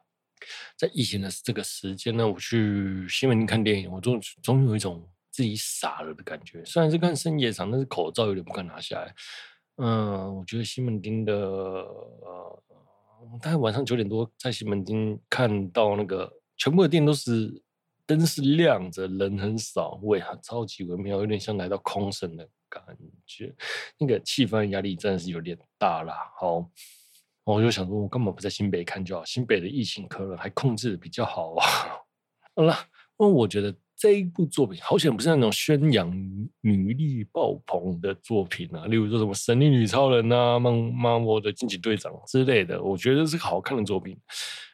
[0.75, 5.01] 在疫情的这个时间呢，我去新闻看电影，我总总有一种
[5.35, 6.63] 自己傻了的感觉。
[6.63, 9.13] 虽然是看深夜场，但是口罩有点不敢拿下来。
[9.77, 12.63] 嗯，我觉得西门町的呃，
[13.41, 17.61] 大概晚上九点多在西门町看到那个全部的店都是。
[18.07, 22.83] 灯是亮着，人很少，味很超级微妙，有点像来到空城的感
[23.25, 23.51] 觉。
[23.97, 26.13] 那个气氛压力真的是有点大啦。
[26.39, 26.69] 好，
[27.43, 29.25] 我就想说，我干嘛不在新北看就好？
[29.25, 31.65] 新北的疫情可能还控制的比较好啊。
[32.55, 32.77] 好了，
[33.17, 36.11] 因为我觉得这一部作品好像不是那种宣扬
[36.61, 44.17] 女力爆棚的作品啊，例如说什么神力女超人啊、漫漫威的惊奇队长之类的，我觉得是好看的作品。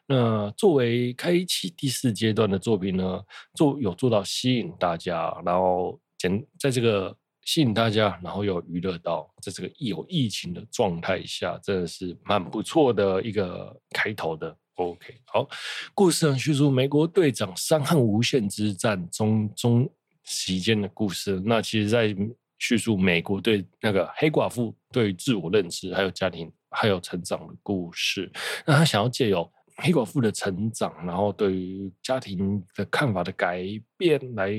[0.07, 3.21] 那作为开启第四阶段的作品呢，
[3.53, 14.57] 做有做到吸引大家，然后简在这个吸引大家，然后有娱乐到，在这个有疫情的状态下，真的是蛮不错的一个开头的。
[14.75, 15.47] OK，好，
[15.93, 19.89] 故事上叙述美国队长三恨无限之战中中
[20.23, 21.41] 期间的故事。
[21.45, 22.15] 那其实，在
[22.57, 28.31] 叙述美国对那个黑寡妇对自我认知、还有家庭、还有成长的故事。
[28.65, 33.63] 那他想要借由黑寡妇的成长，然后对于家庭的看法的改
[33.97, 34.51] 变来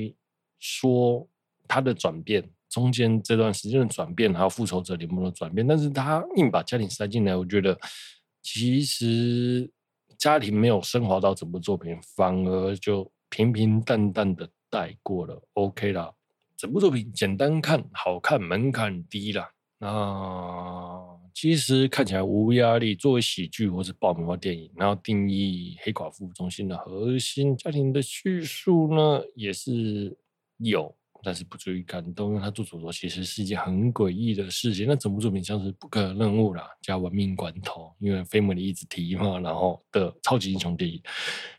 [0.59, 1.27] 说，
[1.67, 7.77] 他的转变中间这段时间的转变，还有复仇者联盟的转变，但是他硬把家庭塞进来，我觉得
[8.41, 9.69] 其实
[10.23, 16.13] 家庭没有升华到整部作品，反而就平平淡淡的带过了，OK 啦。
[16.55, 19.51] 整部作品简单看，好看，门槛低啦。
[19.79, 21.19] 那。
[21.33, 30.15] 其实看起来无压力，作为喜剧或是爆米花电影，然后定义黑寡妇中心的核心家庭的叙述呢，也是
[30.57, 34.85] 有，但是不足以感动，因为他做主角其实是一件很诡异的事情。
[34.87, 41.01] 那整部作品像是不可能任务啦，加玩命关头，因为 Family 一直提嘛，然后的超级英雄电影，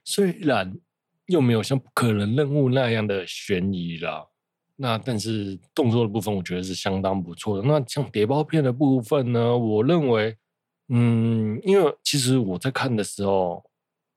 [0.05, 0.73] 虽然
[1.27, 4.27] 又没有像不可能任务那样的悬疑啦。
[4.77, 7.63] 那但是动作的部分，我觉得是相当不错的。
[7.67, 10.37] 那像谍报片的部分呢，我认为，
[10.89, 13.65] 嗯，因为其实我在看的时候，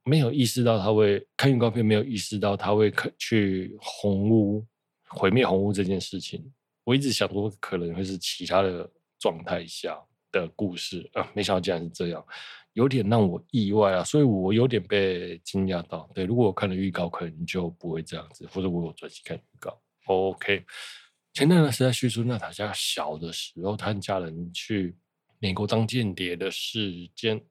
[0.03, 4.65] 没有意识到他会看预告片，没有意识到他会去红屋
[5.09, 6.51] 毁灭红屋这件事情。
[6.83, 8.89] 我一直想说，可能会是其他的
[9.19, 9.99] 状态下
[10.31, 12.25] 的故事啊，没想到竟然是这样，
[12.73, 16.09] 有点让我意外啊，所以我有点被惊讶到。
[16.13, 19.77] 对，如果我看了预告，可能就不会这样子，或者我有专心看预告。
[20.05, 20.63] OK，
[21.33, 24.95] 前段时间叙述娜塔莎小的时候，他家人去
[25.39, 27.43] 美国当间谍的事件。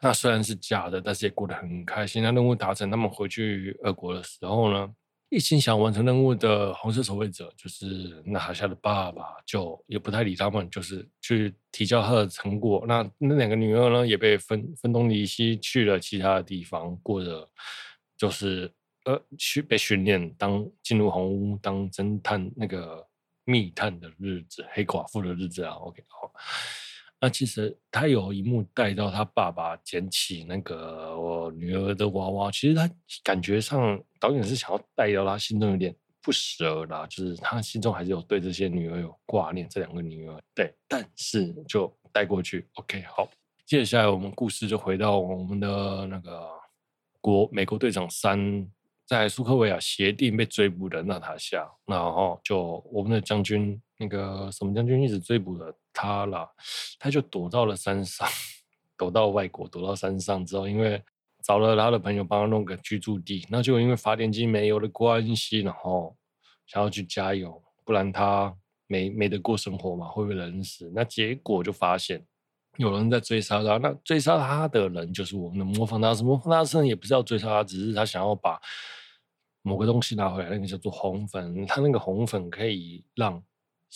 [0.00, 2.22] 那虽然是假的，但是也过得很开心。
[2.22, 4.94] 那任务达成，他们回去俄国的时候呢，
[5.28, 12.84] 一心想完成任务的红色守卫者，就是娜塔莎的爸爸，就也不太理他们，就是去提交他的成果。
[12.86, 17.48] 那那两个女儿呢，也被分分东离西去了其他的地方，过着
[18.16, 18.70] 就是。
[19.06, 23.06] 呃，去被训练当进入红屋当侦探那个
[23.44, 25.74] 密探的日子，黑寡妇的日子啊。
[25.74, 26.32] OK，好。
[27.20, 32.88] 那其实他有一幕带到他爸爸捡起那个我女儿的娃娃，其实他
[33.24, 42.66] 感觉上导演是想要带到他心中有点不舍啦，就是他心中还是有对这些女儿有挂念，这两个女儿对，但是就带过去。
[42.74, 43.28] OK，好。
[43.64, 46.48] 接下来我们故事就回到我们的那个
[47.20, 48.68] 国美国队长三。
[49.08, 56.46] 在苏克维亚协定被追捕的娜塔夏，然后就我们的将军那个什么将军一直追捕了他了，
[56.98, 58.28] 他就躲到了山上，
[58.96, 61.02] 躲到外国，躲到山上之后，因为
[61.42, 66.14] 找了他的朋友帮他弄个居住地，那就因为发电机没油的关系，然后
[66.66, 68.54] 想要去加油，不然他
[68.86, 70.92] 没没得过生活嘛，会不会冷死？
[70.94, 72.24] 那结果就发现
[72.76, 78.60] 有人在追杀他，那追杀他的人就是我们的魔方大师，魔方大师也不是要追杀他，只是他想要把。
[79.62, 83.42] 某个东西拿回来，那个叫做红粉，它那个红粉可以让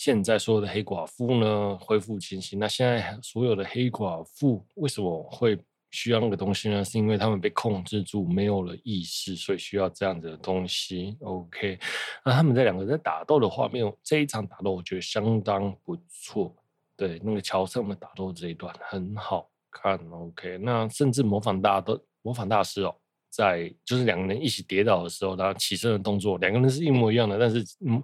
[0.03, 2.57] 现在所有的黑寡妇呢恢复清醒。
[2.57, 5.55] 那现在所有的黑寡妇为什么会
[5.91, 6.83] 需要那个东西呢？
[6.83, 11.15] 是因为他们被控制住，没有了意识，所以需要这样子的东西。
[11.19, 11.77] OK，
[12.25, 16.51] 那他们这两个在打斗的画面，这一场打斗我觉得相当不错。
[16.97, 19.99] 对，那个桥上的打斗这一段很好看。
[20.09, 22.95] OK，那甚至模仿大的模仿大师哦。
[23.29, 28.01] 在就是两个人一起跌倒的时候，然后起身的动作，两个人是一模一样的，但是嗯，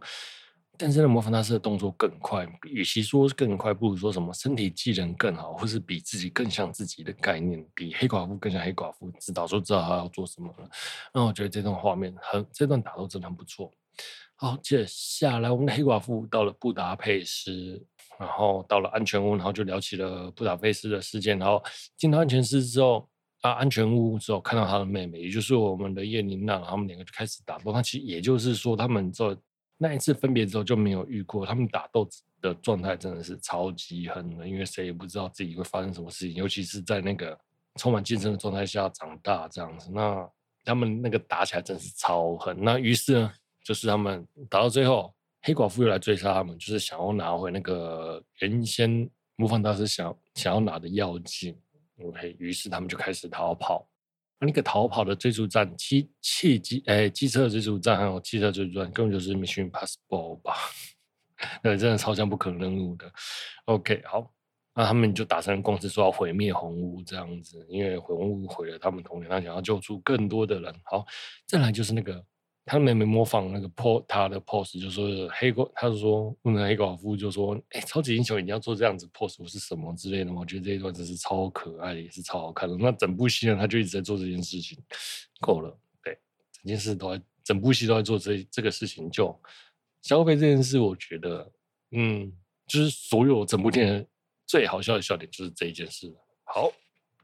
[0.77, 10.69] 但是呢，模仿大师的动作更快，与其说更快，不如说什么身体技能更好，或是比自己更像自己的概念，比黑寡妇更像黑寡妇，知道就知道他要做什么了。
[11.13, 13.71] 那我觉得这段画面很，这段打斗真的很不错。
[14.35, 17.83] 好，接下来我们的黑寡妇到了布达佩斯，
[18.19, 21.39] 然后到了安全屋，然后就聊起了布达佩斯的事件。
[21.39, 21.63] 然后
[21.97, 23.09] 进到安全室之后，
[23.41, 27.71] 啊，安全屋之后看到他的妹妹，也就是我们的叶琳娜，他们两个就开始打斗。
[27.71, 29.35] 那其实也就是说，他们这。
[29.77, 32.07] 那一次分别之后就没有遇过，他们打斗
[32.41, 37.37] 的状态真的是超级狠的，因为谁也不知道自己会发生什么事情，尤其是在那个
[37.75, 39.91] 充满竞争的状态下长大这样子。
[39.91, 40.27] 那
[40.65, 42.57] 他们那个打起来真是超狠。
[42.59, 45.13] 那于是呢，就是他们打到最后，
[45.43, 51.55] 黑寡妇又来追杀他们，就是想要拿回那个原先模仿大师想想要拿的药剂。
[52.03, 53.87] OK，于是他们就开始逃跑。
[54.39, 60.55] 那个逃跑的追逐战，汽汽机诶，机车追逐战还有汽车追逐战，根本就是 Mission Impossible 吧？
[61.63, 63.11] 对，真的超像不可能任务的。
[63.65, 64.31] OK，好，
[64.75, 70.73] 那他们就达成共识，说要毁灭红屋这样子，因为红屋毁了他们童年，他想要救出更多的人。
[70.83, 71.05] 好，
[71.45, 72.23] 再来就是那个。
[72.67, 80.33] 他妹妹模仿那个 po 他的 pose 就说黑寡，他就说问了黑寡妇就说，哎、超级英雄一定要做这样子 pose，我是什么之类的。
[80.33, 82.75] 我觉得这一段真是超可爱，也是超好看的。
[82.75, 84.77] 那整部戏呢，他就一直在做这件事情，
[85.39, 86.19] 够了，对，
[86.51, 89.09] 整件事都在，整部戏都在做这这个事情。
[89.09, 89.33] 就
[90.01, 91.49] 消费这件事，我觉得，
[91.91, 92.29] 嗯，
[92.67, 94.05] 就是所有整部电影
[94.45, 96.13] 最好笑的笑点就是这一件事。
[96.43, 96.69] 好。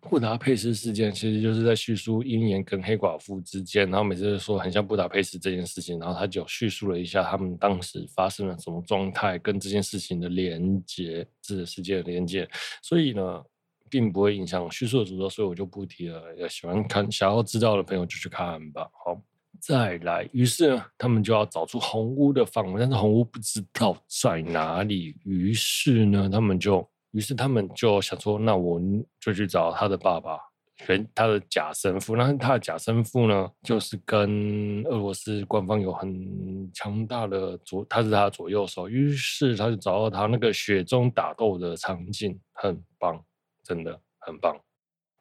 [0.09, 12.47] 布达佩斯事件其实就是在叙述鹰眼跟黑寡妇之间，然后每次都说很像布达佩斯这件事情，然后他就叙述了一下他们当时发生了什么状态，跟这件事情的连接，这个世界的连接，
[12.81, 13.41] 所以呢，
[13.89, 16.21] 并不会影响叙述的主轴，所以我就不提了。
[16.37, 18.87] 要喜欢看、想要知道的朋友就去看吧。
[19.05, 19.19] 好，
[19.59, 26.87] 再来，于是呢，他们就要找出红屋的范围，但是红屋不知道在哪里，于是呢，他们就。
[27.13, 28.81] 于是他们就想说，那我
[29.19, 30.39] 就去找他的爸爸，
[30.87, 32.15] 原他的假生父。
[32.15, 38.89] 那他的假生父呢，就是跟俄罗斯官方有很强大的左，他是他左右手。
[38.89, 43.23] 于是他就找到他那个雪中打斗的场景，很棒，
[43.63, 44.59] 真的很棒。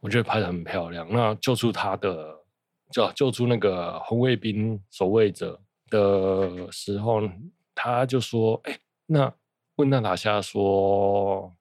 [0.01, 1.07] 我觉得拍得很漂亮。
[1.11, 2.35] 那救出他的，
[2.91, 7.21] 就救出那个红卫兵守卫者的时候，
[7.75, 9.31] 他就说：“哎，那
[9.77, 11.55] 问娜塔莎说。”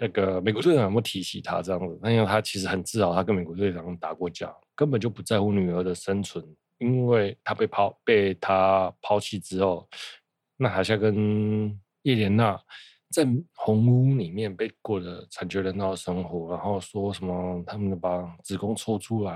[0.00, 1.98] 那个美国队长有没有提起他这样子？
[2.02, 6.44] 那因为他其实很自豪，他跟美国队长打过架，根本就不在乎女儿的生存，
[6.78, 9.88] 因为他被抛被他抛弃之后，
[10.56, 12.58] 那塔夏跟叶莲娜
[13.10, 19.32] 在红屋里面被过着惨绝人寰的生活，然后说什么他们把子宫抽出来，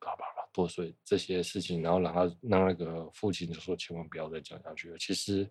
[0.00, 4.98] 叭叭叭剁碎这些事情，然后让他让那个父亲就说千万不要再讲下去了。
[4.98, 5.48] 其实。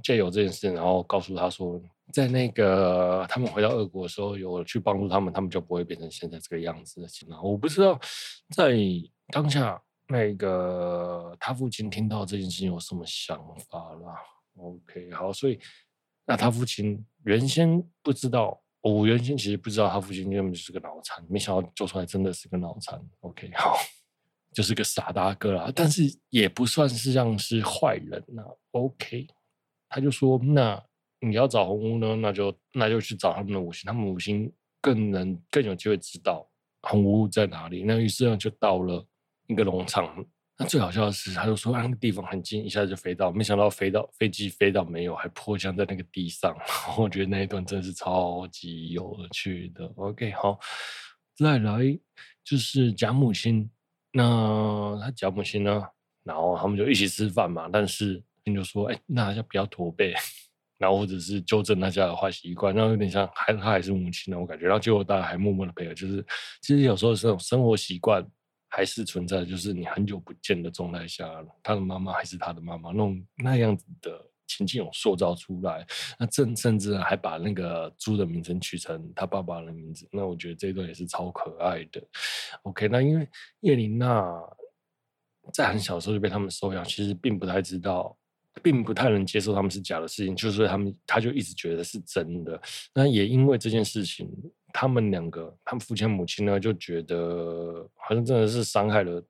[0.00, 1.82] 借由这件事，然后告诉他说，
[2.12, 7.06] 在那个他们回到俄国的时候，有去帮助他们，他们就不会变成现在这个样子的。
[7.06, 7.98] 情况我不知道
[8.54, 8.76] 在
[9.28, 13.38] 当下那个他父亲听到这件事情有什么想
[13.68, 14.16] 法啦。
[14.56, 15.60] OK，好，所以
[16.26, 23.00] 那他父亲原先不知道，我原先其实不知道他父亲根本就是个脑残，没想到做出来真的是个脑残。
[23.20, 23.76] OK， 好，
[24.52, 28.42] 就是个傻大哥啦，但是也不算是像是坏人呐。
[28.70, 29.26] OK。
[29.90, 30.78] 他就说：“那
[31.20, 32.16] 你要找红屋呢？
[32.16, 36.48] 那就那就去找他们的五星，他们五星更能更有机会知道
[36.82, 37.82] 红屋在哪里。
[37.82, 39.04] 那于是呢，就到了
[39.46, 40.24] 一个农场。
[40.56, 46.56] 那最好笑的是，他就说那个地方很近，一下就飞到，没想到飞到飞机飞到没有，还迫降在那个地上。
[46.98, 49.84] 我觉得那一段真是超级有趣的。
[49.96, 50.58] OK，好，
[51.36, 51.78] 再来
[52.44, 53.70] 就是假母亲。
[54.12, 55.82] 那他假母亲呢？
[56.24, 60.12] 然后他们就一起吃饭嘛，但是你。”就说：“哎，那大家不要驼背，
[60.78, 64.64] 然后或者是纠正大家的坏习惯，然后有点像还他还是母亲那种感觉。
[64.64, 66.24] 然后结果大家还默默的配合，就是
[66.62, 68.24] 其实有时候这种生活习惯
[68.68, 71.28] 还是存在，就是你很久不见的状态下，
[71.64, 75.84] 他的妈妈还是他的妈妈，那种那样子的情境有塑造出来。
[76.16, 80.08] 那甚甚至还把那个猪的名称取成他爸爸的名字。
[80.12, 82.00] 那我觉得这一段也是超可爱的。
[82.62, 83.28] OK，那因为
[83.60, 84.32] 叶琳娜
[85.52, 88.16] 在很小的时候就被他们收养，其实并不太知道。”
[88.62, 92.60] 并不太能接受他们是假的事情，就是他们，他就一直觉得是真的。
[92.94, 94.30] 那也因为这件事情，
[94.72, 99.22] 他们两个，他们父亲母亲呢，就觉得好像真的是伤害了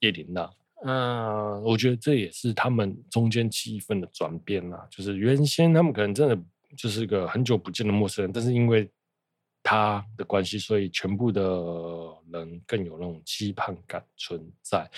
[0.00, 0.50] 叶琳娜。
[0.84, 4.86] 嗯，我觉得这也是他们中间气氛的转变啦。
[4.90, 6.38] 就是原先他们可能真的
[6.76, 8.88] 就是个很久不见的陌生人，但是因为
[9.62, 11.42] 他的关系，所以全部的
[12.32, 14.88] 人更有那种期盼感存在。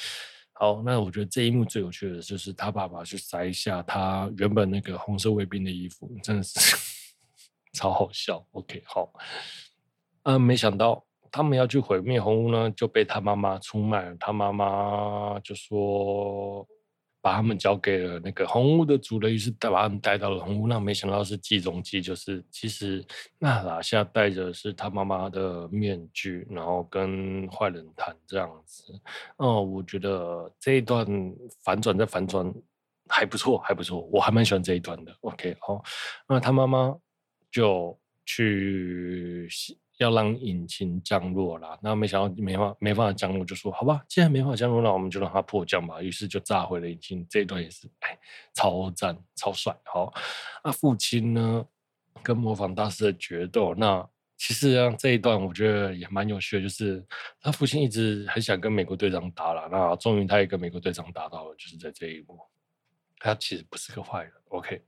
[0.62, 6.76] 好，那我觉得这一幕最有趣的就是他爸爸去摘下他原本那个红色卫兵的衣服，真的是
[7.72, 8.46] 超好笑。
[8.50, 9.10] OK，好，
[10.24, 14.14] 嗯、没想到他们要去毁灭红屋呢，就被他妈妈出卖了。
[14.20, 16.68] 他妈妈就说。
[17.22, 20.66] 把他们交给了那个红屋的主人，于是带把他们带到了红屋。
[20.66, 23.04] 那没想到是计中计，就是其实
[23.38, 28.98] 娜塔夏戴着是他妈妈的面具，然后跟坏人谈这样子。
[29.36, 31.06] 哦，我觉得这一段
[31.62, 32.52] 反转再反转
[33.08, 35.14] 还不错，还不错，我还蛮喜欢这一段的。
[35.20, 35.82] OK，好，
[36.28, 36.96] 那他妈妈
[37.50, 39.48] 就去。
[40.00, 46.00] 要让引擎降落啦，那没想到没法没办法降落，就说好吧，既然没法降落，那我们就让它迫降吧。
[46.00, 47.26] 于是就炸毁了引擎。
[47.28, 48.18] 这一段也是哎，
[48.54, 49.78] 超赞超帅。
[49.84, 50.10] 好，
[50.64, 51.66] 那父亲呢，
[52.22, 57.04] 跟模仿大师的决斗，那其实让这一段我觉得也蛮有趣的，就是
[57.42, 62.40] 他父亲一直很想跟美国队长打了，那终于他也跟美国队长打到了，就是在这一幕。
[63.18, 64.82] 他其实不是个坏人，OK。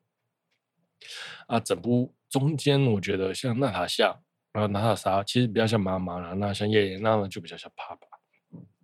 [1.48, 4.18] 啊，整部中间我觉得像娜塔夏。
[4.53, 8.07] 然后娜塔莎其实比较像妈妈了，那像叶莲娜呢就比较像爸爸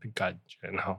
[0.01, 0.67] 的感觉。
[0.69, 0.99] 然后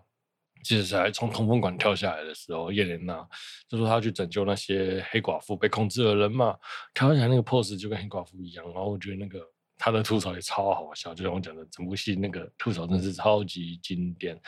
[0.64, 3.28] 接下来从通风管跳下来的时候，叶莲娜
[3.68, 6.56] 就说她要去拯救那些黑寡妇被控制的人嘛，
[6.94, 8.64] 看起来那个 pose 就跟黑寡妇一样。
[8.66, 9.44] 然后我觉得那个
[9.78, 14.40] 他的吐槽也超好笑，就像我讲的，整部戏那个吐槽真是超级经典。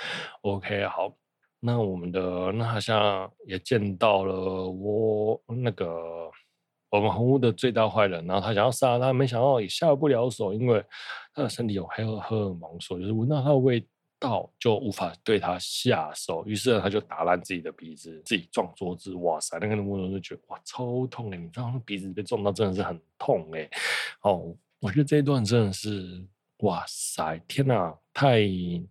[0.42, 1.12] OK，好，
[1.60, 6.30] 那我们的娜塔莎也见到了我那个。
[6.92, 10.84] 我们红屋的最大坏人，然后他想要杀他，没想到也下不了手，因为
[11.34, 13.82] 他的身体有黑荷尔蒙，所以就是闻到他的味
[14.20, 16.46] 道就无法对他下手。
[16.46, 19.14] 于是，他就打烂自己的鼻子，自己撞桌子。
[19.16, 21.38] 哇塞，那个人就觉得哇超痛哎！
[21.38, 23.70] 你知道那鼻子被撞到真的是很痛哎。
[24.24, 26.22] 哦，我觉得这一段真的是
[26.58, 28.42] 哇塞，天哪，太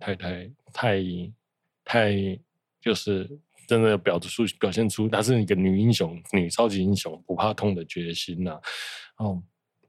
[0.01, 1.03] 太太太
[1.85, 2.41] 太
[2.81, 3.39] 就是。
[3.71, 8.61] 真的表出表现出她是一个女英雄、女超级英雄，不怕痛的决心呐、啊。
[9.19, 9.43] 哦，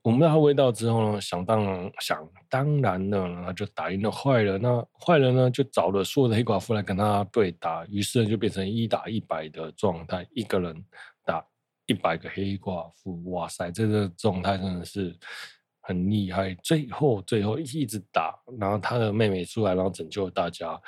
[0.04, 4.62] 闻到她味道之后呢，想当然想当然的，然后就打赢了坏人。
[4.62, 10.86] 那坏人呢，就找了所有的黑寡妇来跟她对打，于是呢就变成一打一百的状态，一个人
[11.26, 11.44] 打
[11.88, 13.32] 一百个黑寡妇。
[13.32, 15.18] 哇塞，这个状态真的是
[15.80, 16.54] 很厉害。
[16.62, 20.80] 最后最后一直打，然后他的妹妹出来，然后拯救大家。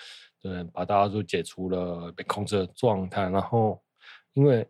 [0.44, 3.82] 对，把大家都解除了被控制的状态，然后
[4.34, 4.68] 因为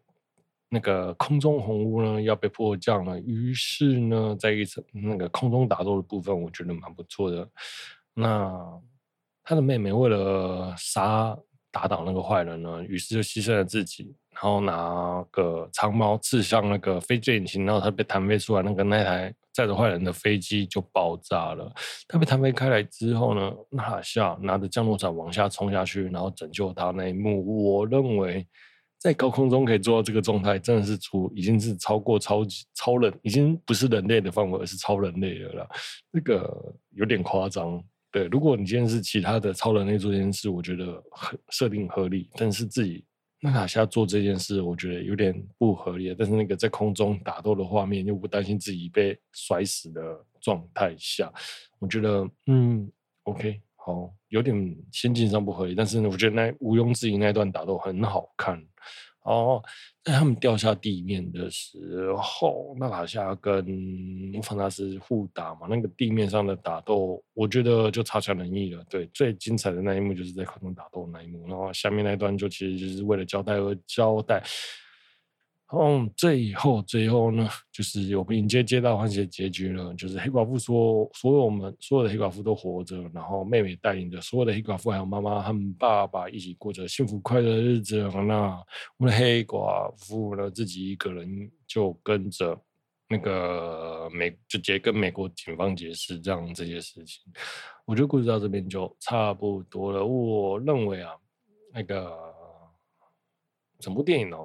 [0.70, 7.50] 那个空中红屋呢要被迫降了，于是呢，在一层那个空中打斗的部分，我觉得蛮不错的。
[8.14, 8.80] 那
[9.44, 11.36] 他的妹妹为了杀
[11.74, 19.34] 打倒那个坏人呢，于是就牺牲了自己，然后拿个长矛刺向那个飞机引擎，然后他被弹飞出来，那个那台。
[19.56, 21.72] 载着坏人的飞机就爆炸了。
[22.08, 28.48] 他被弹飞开来之后呢，那下拿着降落伞往下冲下去，然后拯救他那一幕，我认为
[28.98, 35.70] 在高空中可以做到这个状态，真的是出已经是超过超级超人，已经不是人类的范围，而是超人类的了。
[36.12, 37.80] 这个有点夸张。
[38.14, 43.04] 对，如果你今天是其他的超人类做这件事，我觉得很设定合理，但是自己。
[43.46, 46.16] 娜塔夏做这件事，我觉得有点不合理。
[46.18, 50.02] 但是那个在空中打斗的画面，又不担心自己被摔死的
[50.40, 51.30] 状态下，
[51.78, 52.90] 我觉得嗯
[53.24, 54.56] ，OK，好，有点
[54.94, 55.76] 心境上不合理。
[55.76, 58.66] 但是呢，我觉得那毋庸置疑那段打斗很好看。
[59.24, 59.64] 哦，
[60.04, 68.84] 在他们掉下地面的时候，娜塔夏跟穆凡纳斯互打嘛，那个地面上的打斗，我觉得就差强人意了。
[68.90, 74.44] 对，最精彩的那一幕就是在空中打斗的那一幕，然后下面那一段就其实就是为了交代而交代。
[75.72, 79.92] 嗯，最后最后呢，就是我们迎接皆大欢喜的结局了。
[79.96, 87.98] 就是黑寡妇说，所有我们所有的黑寡妇都活着，然后妹妹带领着所有的黑寡妇还有妈妈和爸爸一起过着幸福快乐的日子。
[88.28, 88.64] 那
[88.98, 92.56] 我们的黑寡妇呢，自己一个人就跟着
[93.10, 97.24] 那个美，就直接跟美国警方解释这样这些事情。
[97.86, 100.06] 我觉得故事到这边就差不多了。
[100.06, 101.14] 我认为啊，
[101.74, 102.16] 那个
[103.80, 104.38] 整部电影呢。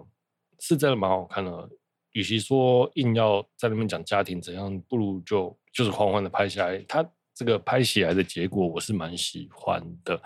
[0.61, 1.71] 是真的蛮好看的，
[2.13, 6.79] 与其说硬要在那边讲家庭怎样，不如就就是缓缓的拍下来。
[6.89, 10.21] 他这个拍起来的结果，我是蛮喜欢的。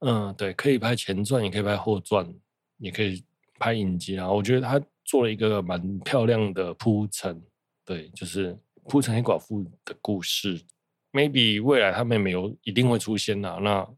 [0.00, 2.30] 嗯，对，可以拍前传，也可以拍后传，
[2.78, 3.24] 也可以
[3.58, 4.30] 拍影集啊。
[4.30, 7.40] 我觉得他做了一个蛮漂亮的铺陈，
[7.84, 8.58] 对，就是
[8.88, 10.60] 铺陈黑寡妇的故事。
[11.12, 13.88] Maybe 未来他妹妹有一定会出现啊，那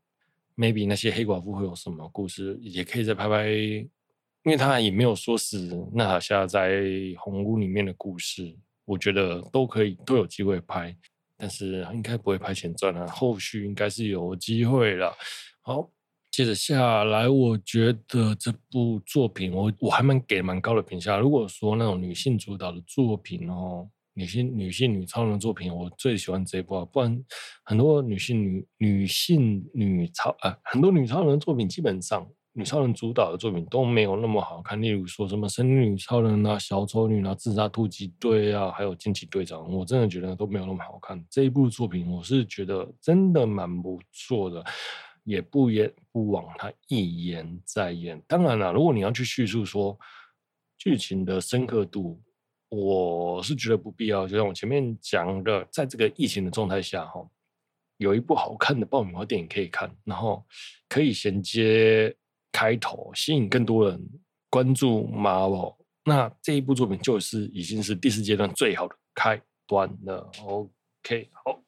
[0.57, 3.89] Maybe 那些黑寡妇会有什么故事，也可以再拍拍。
[4.45, 6.83] 因为他也没有说是娜塔夏在
[7.19, 10.95] 红屋里面的故事，我觉得都可以都有机会拍，
[11.39, 15.11] 但是应该不会拍前传了，后续应该是有机会了。
[15.63, 15.91] 好，
[16.31, 21.17] 接着下来，我觉得这部作品我我还蛮给蛮高的评价。
[21.17, 26.85] 如果说那种女性主导的作品哦，女性女性女超人的作品，我最喜欢这一部。
[26.93, 27.25] 不然
[27.65, 32.31] 很多女性女女性女超、呃，很多女超人的作品基本上。
[32.57, 41.21] 女超人主导的作品都没有那么好看，例如说什么《神女超人》啊、小丑女啊、自杀突击队啊，还有惊奇队长，我真的觉得都没有那么好看。
[41.29, 44.65] 这一部作品我是觉得真的蛮不错的，
[45.25, 48.23] 也不言不枉他一言再言。
[48.29, 49.99] 当然了，如果你要去叙述说
[50.79, 52.23] 剧情的深刻度，
[52.69, 54.29] 我是觉得不必要。
[54.29, 57.29] 就像我前面讲的，在这个疫情的状态下，哈，
[57.97, 60.47] 有一部好看的爆米花电影可以看，然后
[60.89, 62.15] 可以衔接。
[62.55, 64.01] 开头吸引更多人
[64.49, 65.75] 关注 Marvel，
[66.05, 70.31] 那这一部作品就是已经是第四阶段最好的开端了。
[70.41, 71.61] OK，好。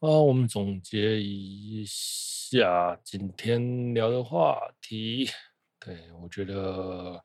[0.00, 5.28] 啊，我们总结一下今天聊的话题。
[5.84, 7.20] 对，我觉得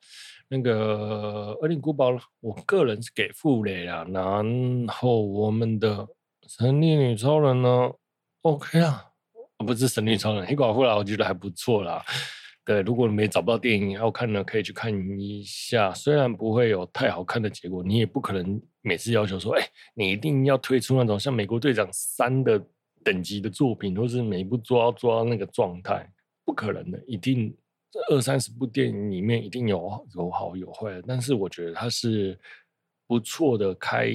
[0.50, 4.04] 那个《恶灵古堡》，我个人是给负雷啦。
[4.10, 6.08] 然后我们的
[6.48, 7.92] 神力女超人呢
[8.42, 9.06] ，OK 啊，
[9.60, 12.04] 不是神力超人，黑寡妇啦，我觉得还不错啦。
[12.66, 15.94] 对，如果你没找不到电影要看呢，可以去看一下。
[15.94, 22.60] 虽然不会有太好看的结果，你也不可能每次要求说，哎，你一定要推出那种像《美国队长三》的
[23.04, 26.12] 等级的作品，或是每一部都要做到那个状态，
[26.44, 27.56] 不可能的，一定。
[27.90, 32.38] 这二三十部电影里面一定有有好有坏，但是我觉得它是
[33.08, 34.12] 不错的开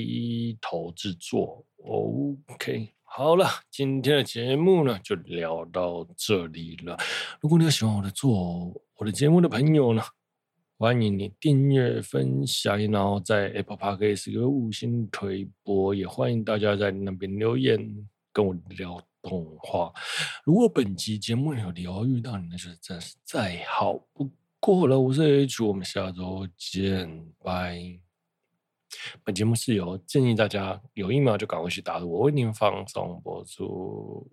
[0.60, 1.64] 头之作。
[1.84, 6.96] OK，好了，今天的节目呢就聊到这里了。
[7.40, 10.02] 如果你有喜欢我的做我的节目的朋友呢，
[10.78, 19.02] 欢迎你订阅、分享，然后在 Apple Podcast 给个五星推播，也欢迎大家在那边留言跟我聊。
[19.22, 19.92] 动画，
[20.44, 24.98] 如果本集节目有聊遇到你，那就真是再好不过了。
[24.98, 28.00] 我是 H，我们下周见，拜。
[29.24, 34.28] 本节目是由建议大家有疫苗就赶快去打，我为您放松播出。